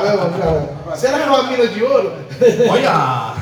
[0.00, 0.96] Caramba, cara.
[0.96, 2.12] Será que é uma mina de ouro?
[2.70, 3.34] Olha!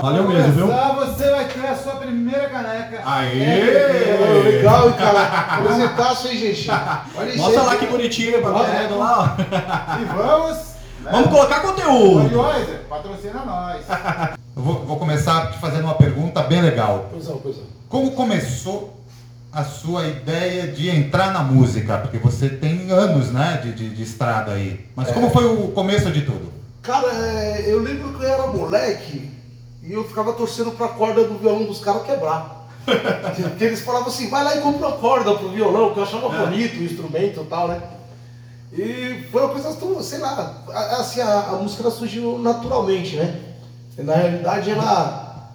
[0.00, 0.66] Valeu mesmo, viu?
[0.66, 3.02] Você vai ter a sua primeira caneca.
[3.04, 4.42] Aê!
[4.44, 5.62] legal, cara.
[5.62, 6.70] Presentaço, hein, gente?
[7.16, 7.66] Olha isso Mostra aí.
[7.66, 9.36] lá que bonitinho pra todo mundo lá.
[9.38, 10.00] ó.
[10.00, 10.56] E vamos.
[11.02, 11.10] né?
[11.10, 12.28] Vamos colocar conteúdo.
[12.28, 13.82] Budweiser, patrocina nós.
[14.56, 17.06] Eu vou, vou começar te fazendo uma pergunta bem legal.
[17.12, 17.64] Pois não, pois não.
[17.88, 18.96] Como começou
[19.52, 21.98] a sua ideia de entrar na música?
[21.98, 24.86] Porque você tem anos, né, de, de, de estrada aí.
[24.94, 26.52] Mas como foi o começo de tudo?
[26.82, 29.30] Cara, é, eu lembro que eu era moleque
[29.82, 32.68] e eu ficava torcendo pra corda do violão dos caras quebrar.
[32.86, 36.28] Porque eles falavam assim, vai lá e compra uma corda pro violão, que eu achava
[36.28, 37.82] bonito o instrumento e tal, né?
[38.72, 40.62] E foi uma coisa, tão, sei lá,
[40.98, 43.40] assim, a, a música ela surgiu naturalmente, né?
[43.98, 45.50] Na realidade ela,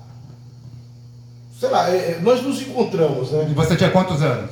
[1.59, 3.47] sei lá, é, é, nós nos encontramos, né?
[3.49, 4.49] E você tinha quantos anos?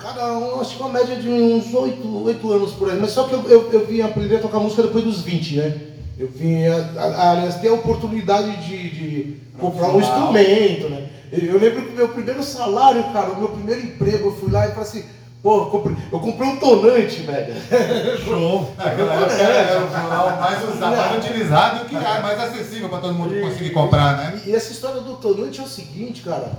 [0.00, 2.98] Cara, eu acho que uma média de uns 8, oito anos por aí.
[2.98, 5.78] Mas só que eu, eu, eu vim aprender a tocar música depois dos 20, né?
[6.18, 11.06] Eu vim, a- a- aliás, ter a oportunidade de, de comprar um instrumento, né?
[11.32, 14.66] Eu lembro que o meu primeiro salário, cara, o meu primeiro emprego, eu fui lá
[14.66, 15.04] e falei assim,
[15.42, 17.54] pô, eu comprei, eu comprei um tonante, velho.
[18.24, 18.70] Show.
[18.78, 24.16] Era o mais usado, mais utilizado, que é mais acessível para todo mundo conseguir comprar,
[24.16, 24.40] né?
[24.46, 26.50] E essa história do tonante é o seguinte, cara.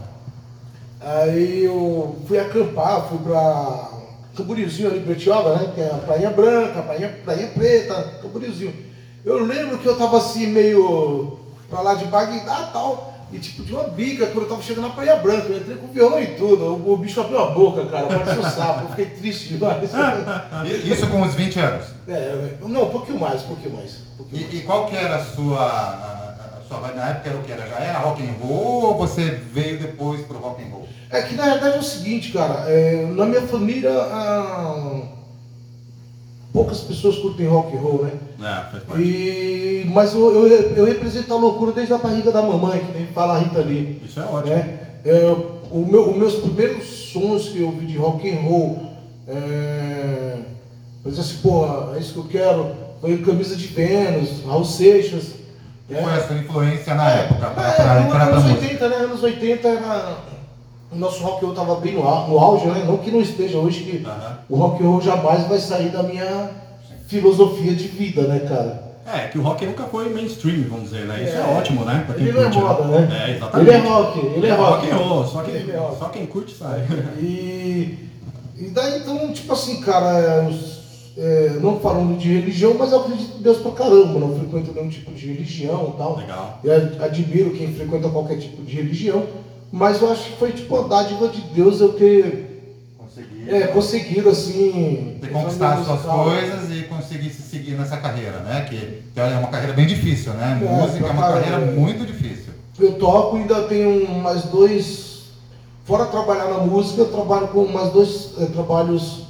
[1.04, 3.90] Aí eu fui acampar, fui pra
[4.36, 5.72] Camborizinho ali, Bertioga, né?
[5.74, 8.74] Que é a Prainha Branca, Prainha, Prainha Preta, Camborizinho.
[9.26, 11.40] Eu lembro que eu tava assim, meio
[11.70, 13.12] pra lá de Bagdá e tal.
[13.34, 15.86] E tipo, de uma bica, quando eu tava chegando na Praia Branca, eu entrei com
[15.86, 16.92] o violão e tudo.
[16.92, 18.82] O, bicho abriu a boca, cara, parecia um sapo.
[18.84, 19.90] Eu fiquei triste demais.
[20.66, 21.86] E- Isso com uns 20 anos.
[22.10, 23.92] É, não, um pouquinho mais, um pouquinho mais.
[24.14, 24.54] Um pouquinho mais.
[24.54, 26.21] E, e qual que era a sua,
[26.72, 27.30] sua vibe na época?
[27.30, 27.68] Era o que era?
[27.68, 30.88] Já era rock and roll ou você veio depois pro rock and roll?
[31.10, 35.02] É que na verdade é o seguinte, cara, é, na minha família a,
[36.54, 38.12] poucas pessoas curtem rock and roll, né?
[38.40, 39.04] É, faz parte.
[39.04, 43.08] E, mas eu, eu, eu represento a loucura desde a barriga da mamãe, que nem
[43.08, 44.02] fala a Rita Lee.
[44.06, 44.56] Isso é ótimo.
[44.56, 44.80] né?
[45.04, 45.36] É,
[45.72, 48.80] o meu, os meus primeiros sons que eu ouvi de rock and roll,
[49.28, 50.38] é,
[51.04, 51.66] eu disse assim, pô,
[51.96, 52.72] é isso que eu quero,
[53.02, 55.41] foi camisa de Vênus, Raul Seixas.
[56.02, 58.62] Foi a sua influência na época para É, entrar pra anos música?
[58.62, 58.96] 80, né?
[58.96, 60.18] Anos 80 era.
[60.92, 62.84] O nosso rock and roll tava bem no, no auge, né?
[62.86, 64.38] Não que não esteja hoje, que Aham.
[64.50, 66.50] o rock and roll jamais vai sair da minha
[67.08, 68.92] filosofia de vida, né, cara?
[69.06, 71.24] É, que o rock nunca foi mainstream, vamos dizer, né?
[71.24, 71.58] Isso é, É.
[71.58, 72.04] ótimo, né?
[72.06, 73.26] Pra quem Ele não é curte, moda, né?
[73.28, 73.70] É, exatamente.
[73.70, 74.90] Ele é rock, ele é rock.
[74.90, 76.00] and roll, só quem, é rock.
[76.00, 76.82] só quem curte sabe.
[77.20, 78.10] E,
[78.58, 80.81] e daí, então, tipo assim, cara, os-
[81.18, 84.90] é, não falando de religião, mas eu acredito em Deus pra caramba, não frequento nenhum
[84.90, 86.18] tipo de religião e tal.
[86.18, 86.60] Legal.
[86.64, 89.26] Eu ad- admiro quem frequenta qualquer tipo de religião,
[89.72, 92.48] mas eu acho que foi tipo a dádiva de Deus eu ter
[92.98, 93.50] Consegui.
[93.50, 95.18] é, conseguido, assim.
[95.22, 98.66] Ter conquistado suas coisas e conseguir se seguir nessa carreira, né?
[98.70, 100.60] Que, é uma carreira bem difícil, né?
[100.62, 102.54] É, Música é uma carreira muito difícil.
[102.80, 105.12] Eu toco e ainda tenho mais dois.
[105.86, 109.21] Fora trabalhar na música, eu trabalho com mais dois é, trabalhos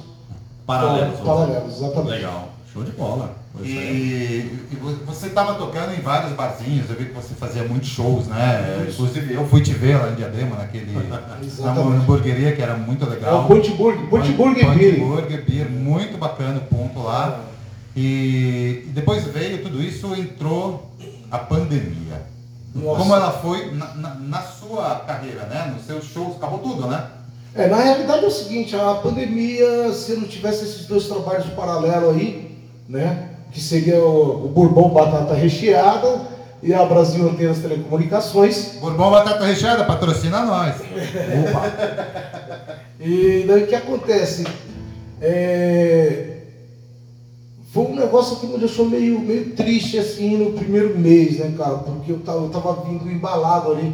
[0.66, 1.20] Paralelos.
[1.20, 2.10] é, paralelos, exatamente.
[2.10, 2.50] Legal.
[2.72, 3.36] Show de bola.
[3.54, 3.82] Pois E, é.
[3.84, 4.76] e
[5.06, 8.88] você estava tocando em vários barzinhos, eu vi que você fazia muitos shows, né?
[8.90, 10.94] Inclusive eu fui te ver lá em Diadema, naquele,
[11.60, 13.44] na hamburgueria, que era muito É legal.
[13.44, 14.34] o Point Burger Point
[14.78, 15.00] Beer.
[15.00, 17.42] Burger Beer, muito bacana o ponto lá.
[17.94, 20.90] E, e depois veio tudo isso, entrou
[21.30, 22.22] a pandemia.
[22.74, 23.00] Nossa.
[23.00, 25.74] Como ela foi na, na- na sua carreira, né?
[25.76, 27.04] Nos seus shows, acabou tudo, né?
[27.54, 32.16] É, na realidade é o seguinte, a pandemia, se não tivesse esses dois trabalhos paralelos
[32.16, 32.58] aí,
[32.88, 33.30] né?
[33.52, 36.22] Que seria o, o Bourbon Batata Recheada
[36.64, 38.78] e a Brasil Antenas Telecomunicações.
[38.80, 40.76] Bourbon Batata Recheada, patrocina nós.
[43.00, 44.46] E daí o que acontece?
[45.20, 46.38] É,
[47.74, 51.80] Foi um negócio que me deixou meio, meio triste assim no primeiro mês, né, cara?
[51.80, 53.94] Porque eu tava, eu tava vindo embalado ali.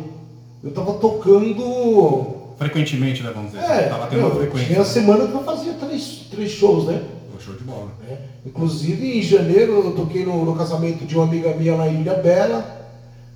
[0.64, 2.37] Eu tava tocando.
[2.58, 3.32] Frequentemente, né?
[3.34, 3.64] Vamos dizer.
[3.64, 4.68] É, Tava tendo uma meu, frequência.
[4.68, 7.02] tinha semana que eu fazia três, três shows, né?
[7.32, 7.88] Pô, Show de bola.
[8.10, 8.18] É.
[8.46, 12.66] Inclusive, em janeiro, eu toquei no, no casamento de uma amiga minha em Ilha Bela.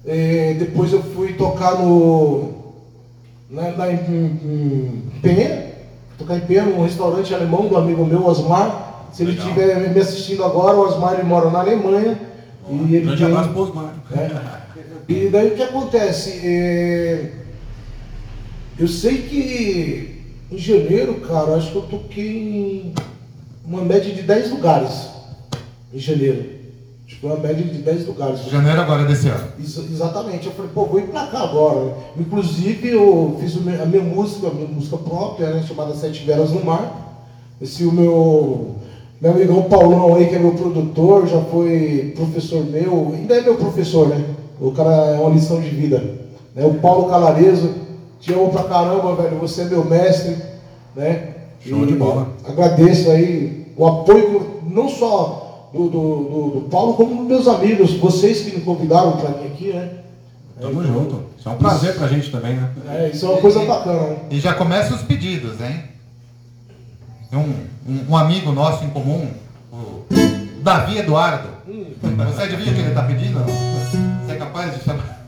[0.06, 2.54] É, depois eu fui tocar no.
[3.50, 5.66] Na, na, em, em Penha,
[6.18, 9.10] tocar em Penha, num restaurante alemão do amigo meu, Osmar.
[9.14, 12.18] Se ele estiver me assistindo agora, o Osmar ele mora na Alemanha.
[12.70, 13.94] E ele Grande tem- abraço pro Osmar.
[14.18, 14.62] é.
[15.10, 16.40] E daí o que acontece?
[16.44, 17.32] É,
[18.82, 20.10] Eu sei que
[20.52, 22.94] em janeiro, cara, acho que eu toquei em
[23.64, 25.08] uma média de 10 lugares.
[25.94, 26.44] Em janeiro.
[27.06, 28.40] Acho que foi uma média de 10 lugares.
[28.50, 29.44] Janeiro agora desse ano.
[29.60, 30.48] Ex- exatamente.
[30.48, 31.94] Eu falei, pô, vou ir pra cá agora.
[32.20, 36.66] Inclusive, eu fiz a minha música, a minha música própria, né, chamada Sete Veras no
[36.66, 37.28] Mar.
[37.62, 38.78] Esse o meu,
[39.22, 43.58] meu amigão Paulão aí, que é meu produtor, já foi professor meu, ainda é meu
[43.58, 44.26] professor, né?
[44.60, 46.00] O cara é uma lição de vida.
[46.56, 46.66] Né?
[46.66, 47.70] O Paulo Calarezo,
[48.22, 49.38] te amo pra caramba, velho.
[49.40, 50.38] Você é meu mestre,
[50.96, 51.34] né?
[51.60, 52.30] Show de bola.
[52.48, 57.94] Agradeço aí o apoio, não só do, do, do, do Paulo, como dos meus amigos,
[57.98, 59.90] vocês que me convidaram para vir aqui, né?
[60.60, 61.24] Tamo junto.
[61.38, 62.70] Isso é um prazer pra gente também, né?
[62.90, 64.18] É, isso é uma coisa bacana, né?
[64.30, 65.84] E já começa os pedidos, hein?
[67.32, 67.54] Tem um,
[67.88, 69.28] um, um amigo nosso em comum,
[69.72, 70.06] o
[70.62, 71.50] Davi Eduardo.
[71.66, 73.40] Você adivinha o que ele está pedindo?
[73.40, 73.46] não?
[73.46, 75.26] Você é capaz de chamar?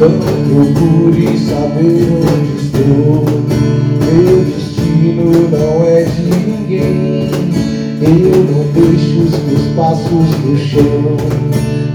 [0.00, 3.24] Não procure saber onde estou.
[4.06, 7.30] Meu destino não é de ninguém.
[8.00, 11.16] Eu não deixo os meus passos no chão.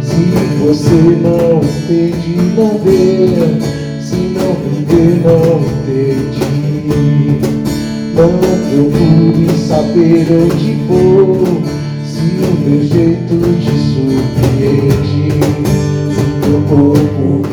[0.02, 0.24] Se
[0.66, 4.02] você não entende, não vê.
[4.02, 4.54] Se não
[4.88, 6.44] vê, não entende
[8.16, 11.62] não procure saber onde vou
[12.06, 15.32] Se o meu jeito te surpreende
[16.14, 17.53] Se meu corpo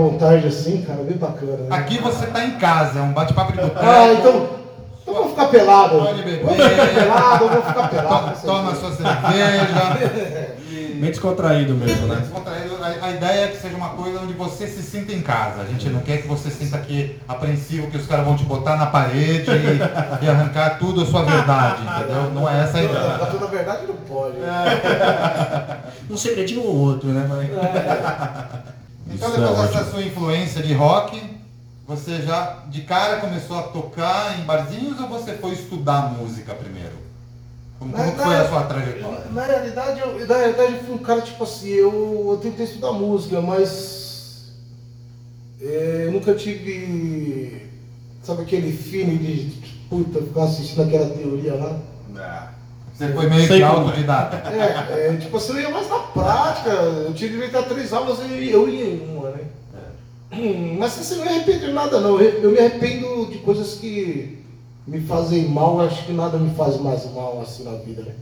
[0.00, 1.56] vontade assim, cara, bem bacana.
[1.56, 1.66] Né?
[1.70, 3.80] Aqui você tá em casa, é um bate-papo de boteco.
[3.80, 4.48] Ah, então,
[5.02, 5.98] então vamos ficar pelado.
[5.98, 6.44] Pode beber.
[6.44, 8.40] Vamos ficar pelado, vamos ficar pelado.
[8.40, 10.50] Toma, toma sua cerveja.
[11.00, 12.16] Bem descontraído mesmo, né?
[12.16, 12.76] Descontraído.
[12.82, 15.62] A, a ideia é que seja uma coisa onde você se sinta em casa.
[15.62, 18.76] A gente não quer que você sinta aqui apreensivo, que os caras vão te botar
[18.76, 22.30] na parede e, e arrancar tudo a sua verdade, entendeu?
[22.34, 23.16] Não é essa a ideia.
[23.16, 24.36] Na toda verdade não pode.
[26.10, 27.24] Um segredinho ou outro, né?
[27.28, 28.70] Mas...
[29.12, 29.90] Então Isso é depois dessa ótimo.
[29.90, 31.20] sua influência de rock,
[31.86, 36.98] você já de cara começou a tocar em barzinhos ou você foi estudar música primeiro?
[37.78, 39.24] Como, como Na- foi na- a sua trajetória?
[39.32, 42.92] Na realidade, eu, na realidade, eu fui um cara tipo assim, eu, eu tentei estudar
[42.92, 44.52] música, mas
[45.60, 47.68] é, eu nunca tive,
[48.22, 51.78] sabe aquele feeling de puta, ficar assistindo aquela teoria lá?
[53.00, 54.50] Você foi meio que autodidata.
[54.50, 58.18] É, é, tipo assim, eu ia mais na prática, eu tinha direito a três aulas
[58.28, 59.40] e eu, ia em uma, né?
[60.30, 63.38] Hum, Mas assim, eu não me arrependo de nada não, eu, eu me arrependo de
[63.38, 64.44] coisas que
[64.86, 68.12] me fazem mal, acho que nada me faz mais mal assim na vida, né?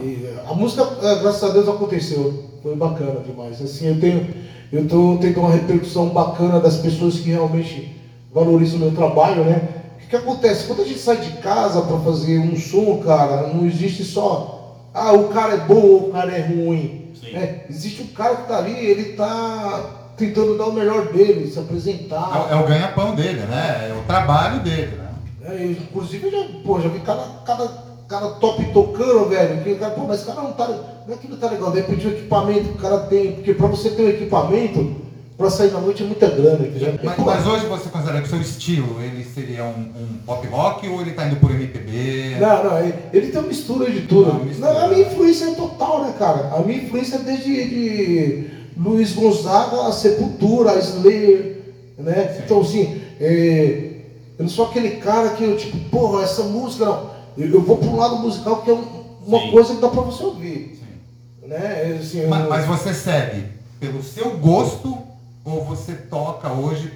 [0.00, 2.44] E a música, é, graças a Deus, aconteceu.
[2.62, 3.60] Foi bacana demais.
[3.60, 4.32] Assim, eu tenho,
[4.72, 8.00] eu tô tendo uma repercussão bacana das pessoas que realmente
[8.32, 9.83] valorizam o meu trabalho, né?
[10.04, 10.66] O que, acontece?
[10.66, 15.12] Quando a gente sai de casa para fazer um som, cara, não existe só, ah,
[15.12, 17.12] o cara é bom ou o cara é ruim.
[17.32, 17.60] Né?
[17.68, 22.48] Existe um cara que tá ali, ele tá tentando dar o melhor dele, se apresentar.
[22.50, 23.88] É, o- é o ganha-pão dele, né?
[23.90, 25.08] É o trabalho dele, né?
[25.46, 27.68] É, inclusive, já, pô, já vi cada, cada,
[28.08, 29.62] cada top tocando, velho.
[29.64, 30.68] Que o cara, pô, mas esse cara não tá.
[31.06, 33.32] Não é que não tá legal, de repente o equipamento que o cara tem.
[33.32, 34.96] Porque pra você ter um equipamento,
[35.36, 36.98] pra sair na noite é muita grana, entendeu?
[37.02, 40.88] Mas, mas hoje você considera que o seu estilo, ele seria um, um pop rock
[40.88, 42.36] ou ele tá indo por MPB?
[42.40, 44.30] Não, não, ele, ele tem uma mistura de tudo.
[44.30, 44.72] Uma mistura.
[44.72, 46.54] Não, a minha influência é total, né, cara?
[46.54, 51.56] A minha influência é desde de Luiz Gonzaga, a Sepultura, a Slayer,
[51.98, 52.40] né?
[52.44, 53.90] Então, assim, é,
[54.38, 57.10] eu não sou aquele cara que eu, tipo, porra, essa música, não.
[57.36, 59.50] Eu, eu vou para um lado musical que é um- uma Sim.
[59.50, 61.48] coisa que dá pra você ouvir, Sim.
[61.48, 61.56] né?
[61.58, 63.44] É, Assim, eu- Mas, mas você segue
[63.80, 64.96] pelo seu gosto
[65.44, 66.92] ou você toca hoje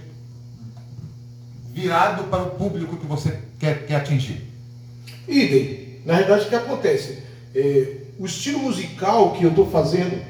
[1.73, 4.43] virado para o público que você quer, quer atingir?
[5.29, 6.01] Idem.
[6.05, 7.19] Na verdade, o que acontece?
[7.55, 10.21] É, o estilo musical que eu estou fazendo,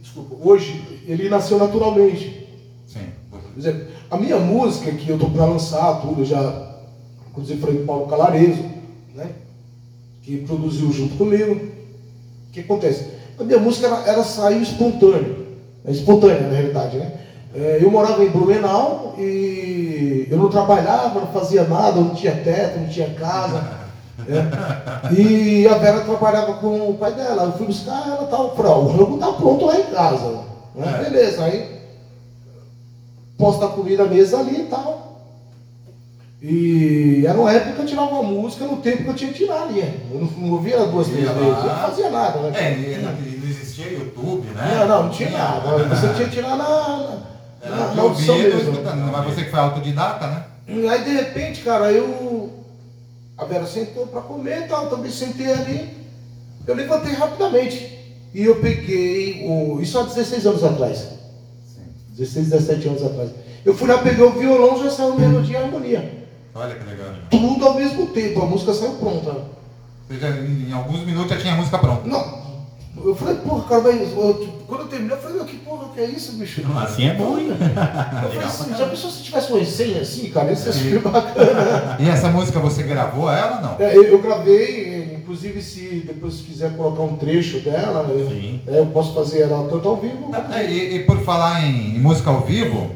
[0.00, 2.46] desculpa, hoje, ele nasceu naturalmente.
[2.86, 3.08] Sim.
[3.30, 6.78] Por exemplo, a minha música que eu estou para lançar, tudo, já,
[7.30, 8.62] inclusive falei com o Paulo Calareso,
[9.14, 9.30] né?
[10.22, 11.54] Que produziu junto comigo.
[11.54, 13.08] O que acontece?
[13.38, 15.36] A minha música, ela, ela saiu espontânea.
[15.84, 17.12] É espontânea, na realidade, né?
[17.60, 22.78] É, eu morava em Blumenau e eu não trabalhava, não fazia nada, não tinha teto,
[22.78, 23.60] não tinha casa.
[24.26, 24.50] né?
[25.16, 27.44] E a Vera trabalhava com o pai dela.
[27.44, 28.54] Eu fui buscar ela tal.
[28.54, 30.42] Falei, o rango tá pronto lá em casa.
[30.74, 31.00] Né?
[31.00, 31.10] É.
[31.10, 31.78] Beleza, aí
[33.36, 35.08] posta a comida à mesa ali e tal.
[36.40, 39.38] E era uma época que eu tirava uma música no tempo que eu tinha que
[39.44, 39.80] tirar ali.
[40.12, 41.40] Eu não, não ouvia duas, três vezes.
[41.40, 42.52] Eu não fazia nada, né?
[42.54, 44.76] É, não, não existia YouTube, né?
[44.78, 45.84] Não, não, não tinha nada.
[45.88, 47.18] Você tinha que tirar na,
[47.62, 49.12] Era na, de na audição ouvido, mesmo.
[49.12, 50.44] Mas você que foi autodidata, né?
[50.68, 52.52] E aí de repente, cara, eu.
[53.36, 55.96] A Vera sentou pra comer e tal, eu também sentei ali.
[56.66, 57.96] Eu levantei rapidamente.
[58.34, 59.80] E eu peguei o.
[59.80, 61.06] Isso há 16 anos atrás.
[62.16, 63.30] 16, 17 anos atrás.
[63.64, 66.26] Eu fui lá, peguei o violão, já saiu melodia e harmonia.
[66.54, 67.08] Olha que legal.
[67.10, 67.18] né?
[67.30, 69.34] Tudo ao mesmo tempo, a música saiu pronta.
[70.08, 72.08] Você já, em alguns minutos já tinha a música pronta.
[72.08, 72.47] Não.
[73.04, 75.88] Eu falei, porra, cara, mas eu- tipo, quando eu terminei, eu falei, meu, que porra
[75.94, 76.62] que é isso, bicho?
[76.82, 77.48] Assim é bom, hein?
[77.50, 80.52] Eu falei assim, já pensou se tivesse uma resenha assim, cara?
[80.52, 81.96] Isso é super bacana.
[81.98, 83.76] E essa música você gravou ela não?
[83.84, 88.28] É, eu, eu gravei, inclusive se depois quiser colocar um trecho dela, eu,
[88.74, 90.30] é, eu posso fazer ela tanto ao vivo.
[90.54, 92.90] É, E, e por falar em, em música ao vivo,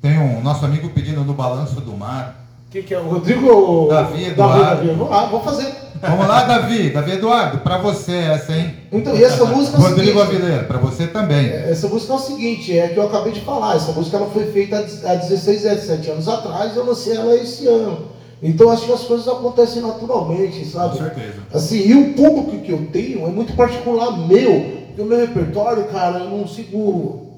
[0.00, 2.36] tem um nosso amigo pedindo no Balanço do Mar.
[2.70, 2.98] Quem que é?
[3.00, 4.62] O Rodrigo Davi Eduardo.
[4.64, 4.88] Davi, Davi.
[4.98, 5.74] Vamos lá, vou fazer.
[6.00, 6.90] Vamos lá, Davi.
[6.90, 8.74] Davi Eduardo, pra você essa, hein?
[8.90, 11.46] Então, e essa música é Rodrigo Avileira, pra você também.
[11.46, 14.30] é, essa música é o seguinte, é que eu acabei de falar, essa música ela
[14.30, 18.08] foi feita há 10 há 16, 17 anos atrás, eu lancei ela esse ano.
[18.42, 20.96] Então acho que as coisas acontecem naturalmente, Com sabe?
[20.96, 21.34] certeza.
[21.52, 25.84] Assim, e o público que eu tenho é muito particular meu, porque o meu repertório,
[25.84, 27.36] cara, eu não sigo,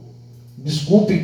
[0.57, 1.15] desculpe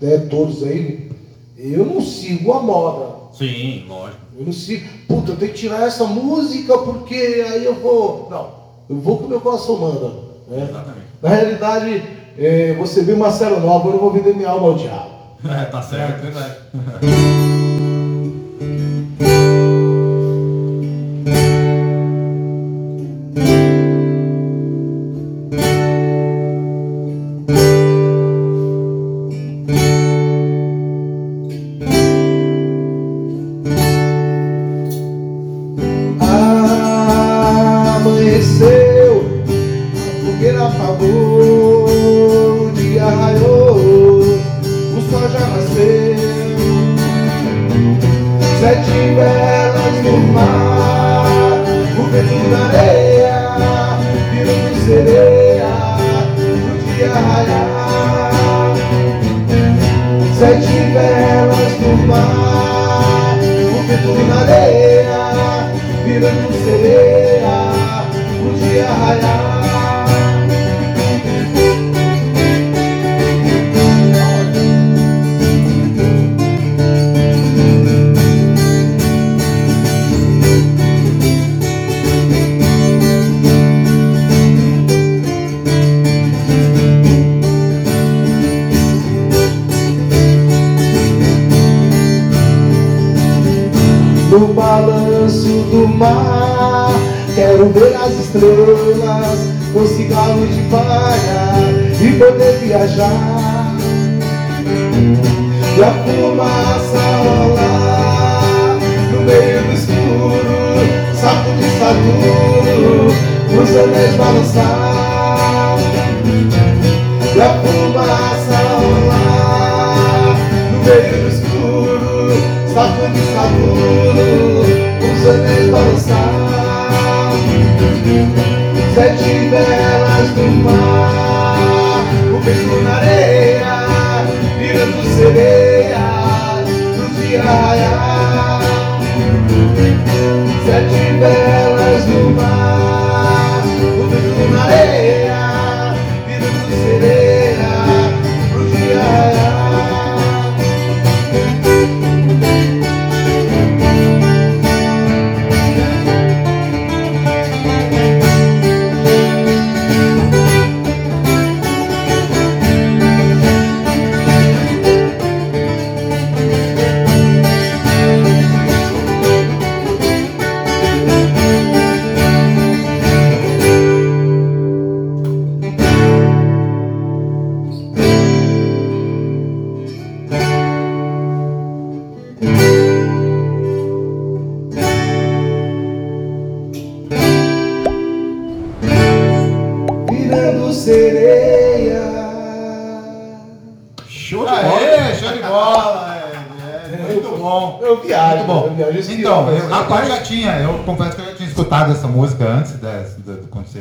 [0.00, 1.10] né, todos aí,
[1.58, 3.16] eu não sigo a moda.
[3.36, 4.25] Sim, lógico.
[4.38, 8.28] Eu não sigo, puta, eu tenho que tirar essa música porque aí eu vou.
[8.30, 8.50] Não,
[8.90, 10.08] eu vou com o meu coração manda.
[10.48, 10.68] Né?
[10.68, 11.06] Exatamente.
[11.22, 12.02] Na realidade,
[12.38, 15.16] é, você viu Marcelo Nova, eu não vou vender minha alma ao diabo.
[15.48, 16.22] É, tá certo.
[16.22, 16.56] verdade.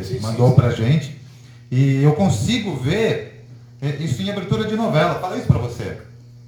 [0.07, 1.15] Sim, mandou sim, pra gente.
[1.71, 3.45] E eu consigo ver
[3.81, 5.15] é, isso em abertura de novela.
[5.19, 5.97] Falei isso pra você.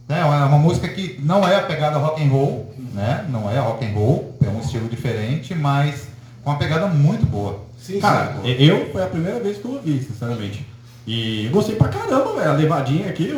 [0.07, 3.25] Né, É uma música que não é a pegada rock and roll, né?
[3.29, 6.07] Não é rock and roll, é um estilo diferente, mas
[6.43, 7.59] com uma pegada muito boa.
[7.81, 8.47] Sim, Cara, sim.
[8.57, 10.65] Eu foi a primeira vez que eu ouvi, sinceramente.
[11.05, 12.51] E gostei pra caramba, velho.
[12.51, 13.31] A levadinha aqui,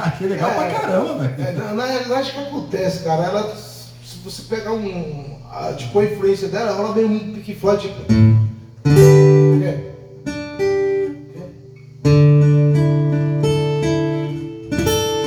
[0.00, 0.54] achei legal É.
[0.54, 1.48] pra caramba, velho.
[1.48, 3.24] É, na, realidade, o que acontece, cara?
[3.24, 5.38] Ela, se você pegar um.
[5.50, 7.82] A, tipo, a influência dela, ela vem um Pink Floyd.
[7.82, 8.12] Tipo,
[9.66, 10.96] é.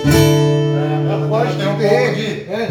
[0.06, 2.68] É, ela pode Tem um ter, pouco de- é.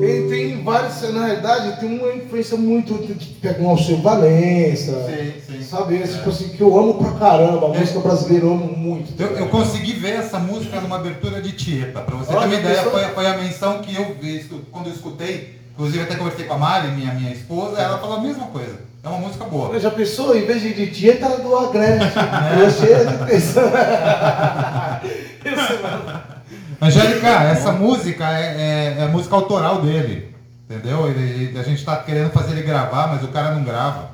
[0.00, 2.94] Tem, tem vários, na realidade, tem uma influência muito.
[2.94, 4.92] que Pega um Alceu Valença.
[5.06, 5.62] Sim, sim.
[5.62, 5.96] Sabe?
[5.96, 7.66] Esse, tipo assim, que eu amo pra caramba.
[7.66, 9.20] A música brasileira eu amo muito.
[9.20, 12.00] Eu, eu consegui ver essa música numa abertura de Tieta.
[12.00, 14.92] Pra você ter Olha, uma ideia, foi, foi a menção que eu vi quando eu
[14.92, 15.56] escutei.
[15.74, 18.85] Inclusive até conversei com a Mari, minha, minha esposa, ela falou a mesma coisa.
[19.06, 19.78] É uma música boa.
[19.78, 20.36] Já pensou?
[20.36, 22.18] Em vez de de dieta, era do Agreste.
[22.60, 23.62] Eu cheio de pensão.
[25.44, 26.20] Mano.
[26.82, 30.34] Angélica, essa música é, é- é música autoral dele.
[30.68, 31.08] Entendeu?
[31.08, 34.10] Ele- ele- a gente tá querendo fazer ele gravar, mas o cara não grava.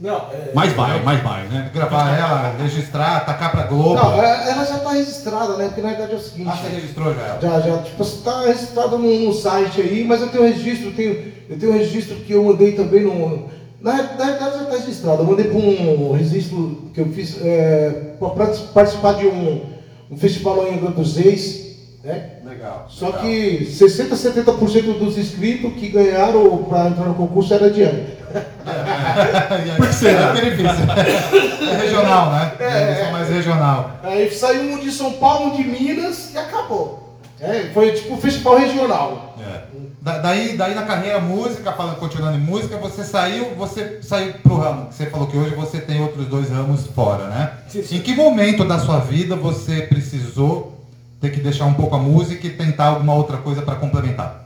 [0.00, 0.52] Não, é...
[0.54, 1.70] Mais vai, mais vai, né?
[1.74, 3.94] Gravar ela, registrar, tacar pra Globo.
[3.94, 5.64] Não, é- ela já tá registrada, né?
[5.66, 6.50] Porque na verdade é o seguinte.
[6.52, 7.38] Ah, você registrou já ela?
[7.40, 10.94] Já, já, tipo, você tá registrado no, no site aí, mas eu tenho registro, eu
[10.94, 13.48] tenho, eu tenho um registro que eu mandei também no.
[13.80, 15.22] Na, na verdade já está registrado.
[15.22, 19.62] Eu mandei para um registro que eu fiz é, para participar de um,
[20.10, 21.66] um festival lá em Angra dos Reis,
[22.02, 22.30] né?
[22.44, 22.86] Legal.
[22.88, 23.22] Só legal.
[23.22, 28.16] que 60, 70% dos inscritos que ganharam para entrar no concurso era de ano.
[29.76, 30.34] Por que será?
[30.36, 31.72] É.
[31.72, 32.52] É regional, né?
[32.58, 33.90] É, Eles são mais regional.
[34.02, 37.18] Aí saiu um de São Paulo, um de Minas e acabou.
[37.40, 39.25] É, foi tipo um festival regional.
[39.56, 39.86] É.
[40.02, 44.56] Da- daí, daí na carreira música, falando, continuando em música, você saiu, você saiu pro
[44.56, 44.88] ramo.
[44.92, 47.52] Você falou que hoje você tem outros dois ramos fora, né?
[47.68, 47.96] Sim, sim.
[47.96, 50.80] Em que momento da sua vida você precisou
[51.20, 54.44] ter que deixar um pouco a música e tentar alguma outra coisa para complementar?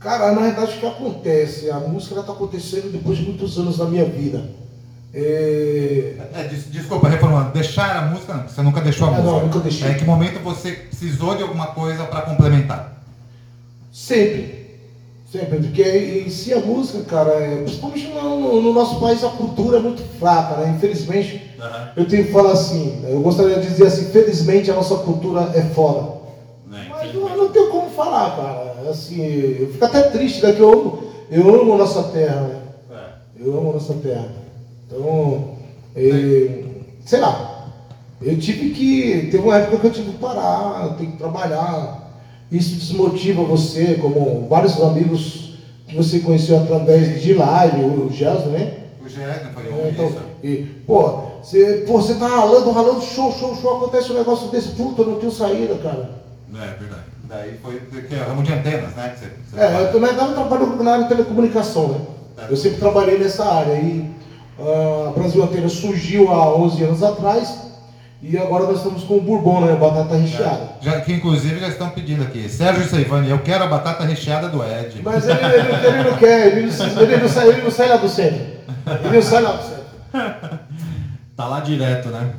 [0.00, 1.70] Cara, na verdade o que acontece?
[1.70, 4.44] A música está acontecendo depois de muitos anos da minha vida.
[5.12, 9.46] É, É, des- desculpa, reformulando, deixar a música não, você nunca deixou a não, música.
[9.46, 9.88] nunca deixei.
[9.88, 12.95] É em que momento você precisou de alguma coisa para complementar?
[13.96, 14.66] Sempre.
[15.32, 19.30] Sempre, porque em si a música, cara, é, principalmente no, no- no nosso país a
[19.30, 20.74] cultura é muito fraca, né?
[20.76, 21.50] Infelizmente,
[21.96, 25.62] eu tenho que falar assim, eu gostaria de dizer assim, felizmente a nossa cultura é
[25.62, 26.10] foda.
[26.70, 28.90] Né, Mas eu não tenho como falar, cara.
[28.90, 30.52] Assim, eu fico até triste, né?
[30.52, 32.60] Que eu amo, eu amo a nossa terra, né?
[33.40, 34.28] Eu amo a nossa terra.
[34.86, 35.56] Então,
[35.96, 36.64] eh,
[37.04, 37.72] sei lá,
[38.22, 39.28] eu tive que.
[39.30, 42.05] Teve uma época que eu tive que parar, eu tenho que trabalhar.
[42.50, 45.56] Isso desmotiva você, como vários amigos
[45.88, 48.74] que você conheceu através de live, o Gelson, né?
[49.04, 50.56] O Gerson foi É, um então, e,
[50.86, 55.04] pô, você, pô, você tá ralando, ralando, show, show, show, acontece um negócio desse, puta,
[55.04, 56.10] não tenho saída, cara.
[56.54, 57.02] É verdade.
[57.28, 59.14] Daí foi que é ramo de antenas, né?
[59.16, 62.00] Você, você É, eu também eu trabalho na área de telecomunicação, né?
[62.48, 63.74] Eu sempre trabalhei nessa área.
[63.74, 64.10] E
[64.60, 67.58] ah, a Brasil Antena surgiu há 11 anos atrás
[68.28, 69.74] e agora nós estamos com o Bourbon, né?
[69.76, 70.68] Batata recheada.
[70.80, 72.48] Já, que inclusive já estão pedindo aqui.
[72.48, 75.00] Sérgio Seivani, eu quero a batata recheada do Ed.
[75.02, 77.96] Mas ele, ele- ele não quer, ele não, ele, não sai, ele não sai lá
[77.96, 78.40] do centro.
[79.04, 80.58] Ele não sai lá do centro.
[81.36, 82.30] Tá lá direto, né?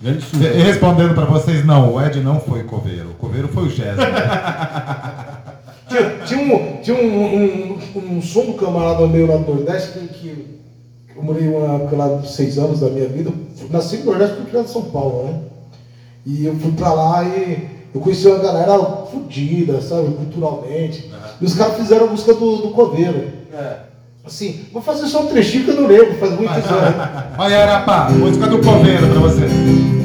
[0.00, 3.10] Grande E respondendo pra vocês, não, o Ed não foi coveiro.
[3.10, 4.02] O coveiro foi o Gerson.
[5.88, 10.08] Tinha, tinha um, tinha um, um, um som do camarada meu lá do Nordeste que,
[10.08, 10.55] que
[11.16, 13.32] eu morei lá de seis anos da minha vida.
[13.70, 15.40] Nasci no Nordeste porque criado em São Paulo, né?
[16.26, 18.78] E eu fui pra lá e eu conheci uma galera
[19.10, 21.10] fodida, sabe, culturalmente.
[21.40, 23.30] E os caras fizeram a música do, do Coveiro.
[24.24, 27.08] Assim, vou fazer só um trechinho que eu não lembro, faz muitos anos.
[27.38, 29.95] Olha, Arapá, música do coveiro pra você.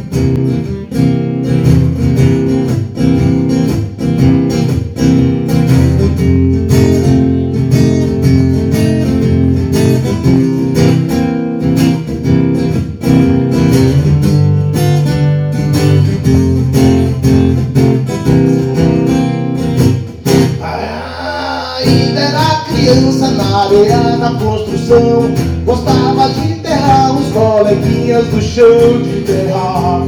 [28.61, 30.05] De terra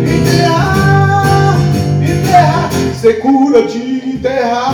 [0.07, 1.57] Enterrar,
[2.01, 4.73] enterrar Segura de enterrar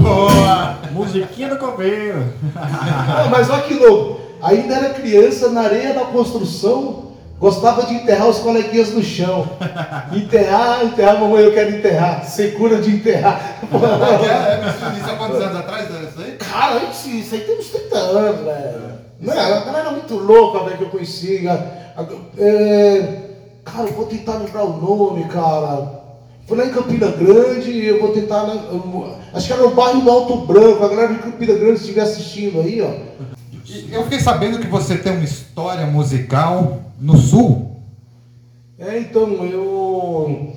[0.00, 0.78] Boa!
[0.90, 2.24] Musiquinha do coveiro.
[2.56, 4.11] Ah, mas olha que louco.
[4.42, 9.48] Ainda era criança na areia da construção, gostava de enterrar os coleguinhas no chão.
[10.12, 12.24] Enterrar, enterrar, mamãe, eu quero enterrar.
[12.24, 13.58] Segura de enterrar.
[13.72, 15.88] É, Isso há quantos anos atrás?
[15.90, 16.32] é Isso aí?
[16.32, 18.92] Cara, isso, isso aí tem uns 30 anos, velho.
[19.20, 21.46] Não, a galera é muito louca, velho, que eu conheci.
[22.38, 23.18] É,
[23.64, 26.02] cara, eu vou tentar lembrar o nome, cara.
[26.46, 28.44] Foi lá em Campina Grande, eu vou tentar.
[28.46, 28.60] né,
[29.32, 30.84] acho que era no bairro do Alto Branco.
[30.84, 32.90] A galera de Campina Grande, se estiver assistindo aí, ó.
[33.90, 37.76] Eu fiquei sabendo que você tem uma história musical no Sul.
[38.78, 40.52] É, então, eu.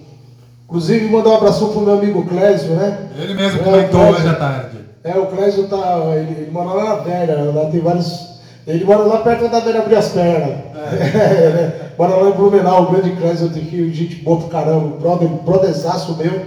[0.66, 3.10] Inclusive, mandar um abraço pro meu amigo Clésio, né?
[3.18, 4.16] Ele mesmo É, comentou Clésio.
[4.20, 4.78] hoje à tarde.
[5.04, 6.00] É, o Clésio tá.
[6.16, 8.36] Ele, ele mora lá na Velha, lá tem vários.
[8.66, 10.66] Ele mora lá perto da Velha Abrir as Pernas.
[10.86, 11.92] É, né?
[11.98, 16.16] Mora lá em Blumenau, o grande Clésio, tem que gente boa pra caramba, brother, brotherzaço
[16.18, 16.46] meu.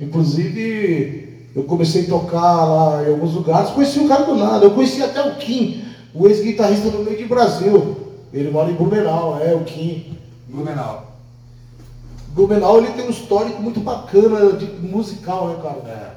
[0.00, 4.70] Inclusive, eu comecei a tocar lá em alguns lugares, conheci o cara do nada, eu
[4.70, 5.82] conheci até o Kim,
[6.14, 7.96] o ex-guitarrista do meio de Brasil.
[8.32, 10.16] Ele mora em Blumenau, é, o Kim.
[10.48, 11.12] Blumenau.
[12.28, 15.82] Blumenau ele tem um histórico muito bacana de musical, né, cara?
[15.86, 16.10] É.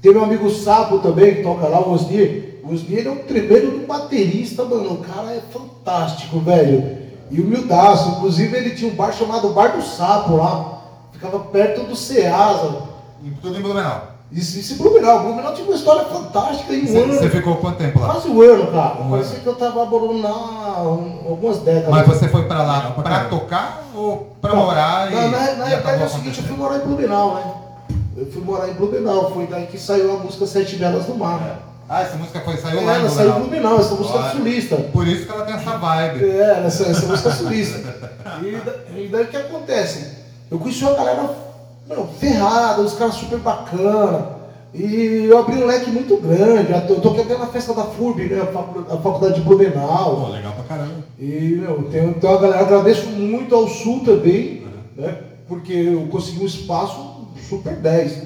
[0.00, 2.54] Tem meu amigo Sapo também, que toca lá, o Osni.
[2.62, 4.94] O Osni ele é um tremendo baterista, mano.
[4.94, 6.98] O cara é fantástico, velho.
[7.30, 8.10] E humildaço.
[8.10, 10.82] Inclusive ele tinha um bar chamado Bar do Sapo lá.
[11.12, 12.82] Ficava perto do Ceasa.
[13.42, 14.15] Tudo em Blumenau.
[14.32, 15.20] Isso, isso em Blumenau.
[15.22, 17.14] Blumenau tinha uma história fantástica em um Você, ano.
[17.14, 18.10] você ficou quanto tempo lá?
[18.12, 19.00] Quase um ano, cara.
[19.00, 19.42] Um Parecia ano.
[19.42, 21.90] que eu tava morando lá um- algumas décadas.
[21.90, 23.28] Mas você foi pra lá caramba.
[23.30, 25.14] tocar ou pra Não, morar e.
[25.14, 27.54] Na, na, e verdade é o seguinte, eu fui morar em Blumenau, né?
[28.16, 31.60] Eu fui morar em Blumenau, foi daí que saiu a música Sete Velas do Mar.
[31.88, 33.78] Ah, essa música foi, saiu É, lá ela saiu em Blumenau.
[33.78, 34.76] Essa música é sulista.
[34.76, 36.24] Por isso que ela tem essa vibe.
[36.30, 37.94] É, essa, essa música é sulista.
[38.42, 40.10] E, e daí o que acontece?
[40.50, 41.30] Eu conheci uma galera
[41.88, 44.34] meu, ferrada, os caras super bacana.
[44.74, 46.72] E eu abri um leque muito grande.
[46.90, 48.42] Eu toquei até na festa da FURB, né?
[48.42, 50.30] A facu- a faculdade de Pô, Blumenau.
[50.32, 50.94] legal pra caramba.
[51.18, 54.64] E, meu, tem, tem uma galera, agradeço muito ao Sul também,
[54.96, 55.16] né?
[55.48, 58.22] Porque eu consegui um espaço super 10.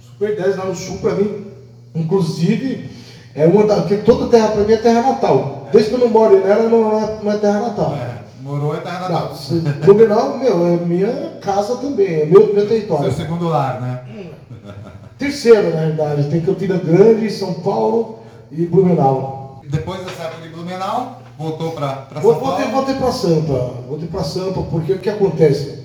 [0.00, 1.44] Super 10 lá no Sul pra mim.
[1.94, 2.88] Inclusive,
[3.34, 5.68] é uma da, porque toda terra pra mim é terra natal.
[5.72, 7.94] Desde que eu não moro nela, não é, não é terra natal.
[7.94, 8.13] É,
[8.44, 9.34] morou é terra natal.
[9.84, 13.12] Blumenau, meu, é minha casa também, é meu, meu Seu território.
[13.12, 14.04] segundo lar, né?
[15.18, 16.28] Terceiro, na realidade.
[16.30, 18.18] Tem Campina Grande, São Paulo
[18.52, 19.62] e Blumenau.
[19.68, 22.38] Depois dessa época de Blumenau, voltou pra São Paulo.
[22.40, 23.70] voltei, voltei pra Sampa.
[23.88, 25.82] Voltei pra Sampa porque o que acontece?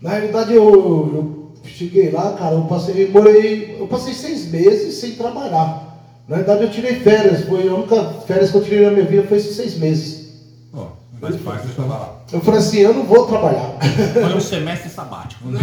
[0.00, 4.94] Na realidade eu, eu cheguei lá, cara, eu passei, eu morei, eu passei seis meses
[4.94, 5.88] sem trabalhar.
[6.28, 9.24] Na verdade eu tirei férias, foi a única férias que eu tirei na minha vida
[9.24, 10.19] foi esses seis meses.
[11.20, 12.08] Faz Deixa eu.
[12.32, 13.74] Eu falei assim, eu não vou trabalhar.
[14.14, 15.44] Foi um semestre sabático.
[15.44, 15.60] Mas,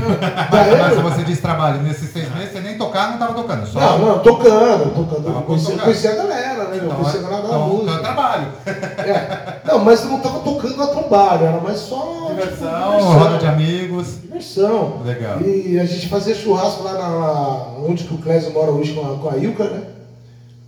[0.79, 3.65] mas se você diz trabalho, nesses seis meses você nem tocar, não tava tocando.
[3.65, 5.23] Só Não, não, tocando, tocando.
[5.23, 5.83] Tava Eu conheci, tocando.
[5.83, 6.77] conheci a galera, né?
[6.77, 7.99] Eu Então, conheci a galera da então, então é música.
[8.03, 8.47] trabalho.
[8.65, 9.59] É.
[9.65, 12.27] Não, mas eu não tava tocando a trabalho, era mais só.
[12.29, 14.21] Diversão, roda de amigos.
[14.21, 15.01] Diversão.
[15.03, 15.41] Legal.
[15.41, 19.17] E a gente fazia churrasco lá na, onde que o Clésio mora hoje com a,
[19.17, 19.81] com a Ilka, né?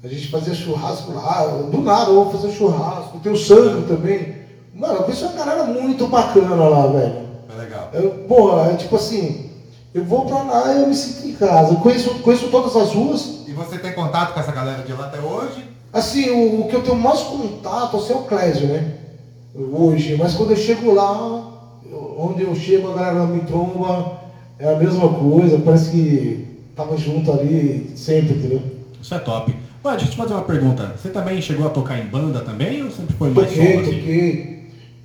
[0.04, 3.20] A gente fazia churrasco lá, do nada, eu vou fazer churrasco.
[3.22, 4.39] Tem o Sandro também.
[4.80, 7.14] Mano, eu conheci uma galera muito bacana lá, velho.
[7.54, 7.90] É legal.
[7.94, 9.50] Eu, porra, é tipo assim,
[9.94, 11.74] eu vou pra lá e eu me sinto em casa.
[11.74, 13.40] Eu conheço, conheço todas as ruas.
[13.48, 15.66] E você tem contato com essa galera de lá até hoje?
[15.92, 18.94] Assim, o, o que eu tenho mais contato assim, é o Clésio, né?
[19.56, 20.16] Hoje.
[20.18, 21.44] Mas quando eu chego lá,
[21.92, 24.20] eu- onde eu chego, a galera me tromba,
[24.60, 28.62] é a mesma coisa, parece que tava junto ali sempre, entendeu?
[29.02, 29.54] Isso é top.
[29.84, 30.94] Ué, deixa eu te fazer uma pergunta.
[31.02, 33.98] Você também chegou a tocar em banda também ou sempre foi mais Toquei, solo assim?
[34.00, 34.59] toquei.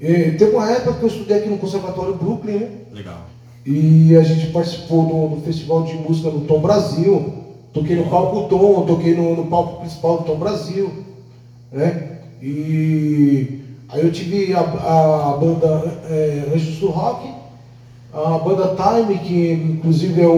[0.05, 2.69] E teve uma época que eu estudei aqui no Conservatório Brooklyn, né?
[2.93, 3.21] Legal.
[3.64, 7.33] E a gente participou do, do Festival de Música no Tom Brasil.
[7.73, 10.93] Toquei no palco Tom, toquei no, no palco principal do Tom Brasil.
[11.73, 12.19] Né?
[12.43, 17.27] E aí eu tive a, a banda é, Anjos do Rock,
[18.12, 20.31] a banda Time, que inclusive é o,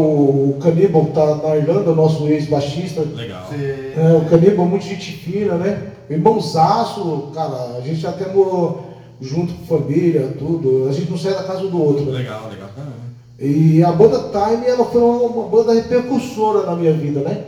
[0.50, 3.00] o Cannibal, que está na Irlanda, nosso ex-baixista.
[3.00, 3.48] Legal.
[3.52, 5.88] É, o Cannibal, muito gente fina, né?
[6.08, 8.85] Irmãozaço, cara, a gente até morou
[9.20, 10.88] junto com família, tudo.
[10.88, 12.18] A gente não sai da casa do outro, né?
[12.18, 12.68] Legal, legal.
[12.74, 13.06] Caramba.
[13.38, 17.44] E a banda Time, ela foi uma, uma banda repercussora na minha vida, né?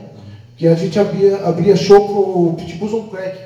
[0.57, 3.38] Que a gente abria, abria show pro Pitbulls on Crack,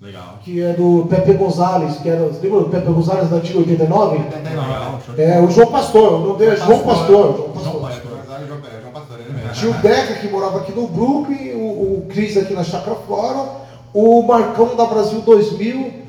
[0.00, 0.40] Legal.
[0.42, 4.18] que é do Pepe Gonzalez, que era, você lembra do Pepe Gonzalez da antiga 89?
[4.18, 5.00] Legal.
[5.06, 7.36] show de É, o João Pastor, o nome dele é João Pastor.
[7.36, 7.62] João Pastor.
[7.62, 8.10] João Pastor.
[8.46, 9.52] João, João Pastor, ele mesmo.
[9.52, 13.48] Tinha o Deca que morava aqui no Brooklyn, o, o Cris aqui na Chácara Flora,
[13.94, 15.99] o Marcão da Brasil 2000,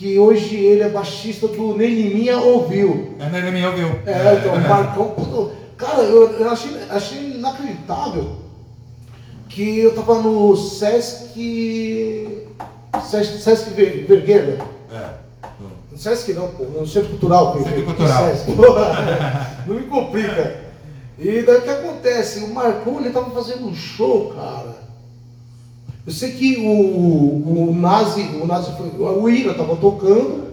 [0.00, 3.16] que hoje ele é baixista do Nem Liminha Ouviu.
[3.18, 3.88] É, me ouviu.
[4.06, 8.30] É, então, o Marcão, puta, cara, eu, eu achei, achei inacreditável
[9.46, 12.48] que eu tava no Sesc.
[13.04, 14.58] Sesc, Sesc Ver- Vergueira.
[14.90, 15.10] É.
[15.92, 17.58] No Sesc não, pô, no Centro Cultural.
[17.58, 18.24] Centro que Cultural.
[18.24, 18.50] Sesc.
[19.68, 20.60] Não me complica.
[21.18, 22.42] E daí o que acontece?
[22.44, 24.79] O Marcão ele tava fazendo um show, cara.
[26.06, 30.50] Eu sei que o, o Nazi, o Nazi foi, o Ira tava tocando,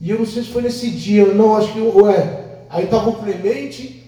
[0.00, 3.14] e eu não sei se foi nesse dia, não, acho que, ué, aí tava o
[3.14, 4.02] Clemente,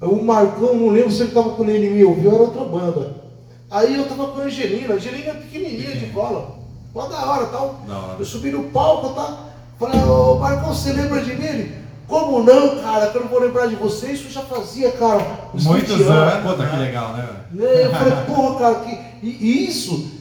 [0.00, 3.24] o Marcão, não lembro se ele tava com ele me ouviu, era outra banda.
[3.70, 6.56] Aí eu tava com a Angelina, a Angelina é pequenininha de bola,
[6.94, 7.80] lá da hora tal.
[7.86, 8.16] Da hora.
[8.18, 9.48] Eu subi no palco, tá?
[9.78, 11.72] Falei, ô Marcão, você lembra de mim?
[12.14, 13.08] Como não, cara?
[13.08, 15.26] Que eu não vou lembrar de você, isso eu já fazia, cara.
[15.52, 16.42] Muitos 20 anos.
[16.48, 17.28] Puta, que legal, né?
[17.50, 17.86] né?
[17.86, 20.12] Eu falei, porra, cara, que, e isso,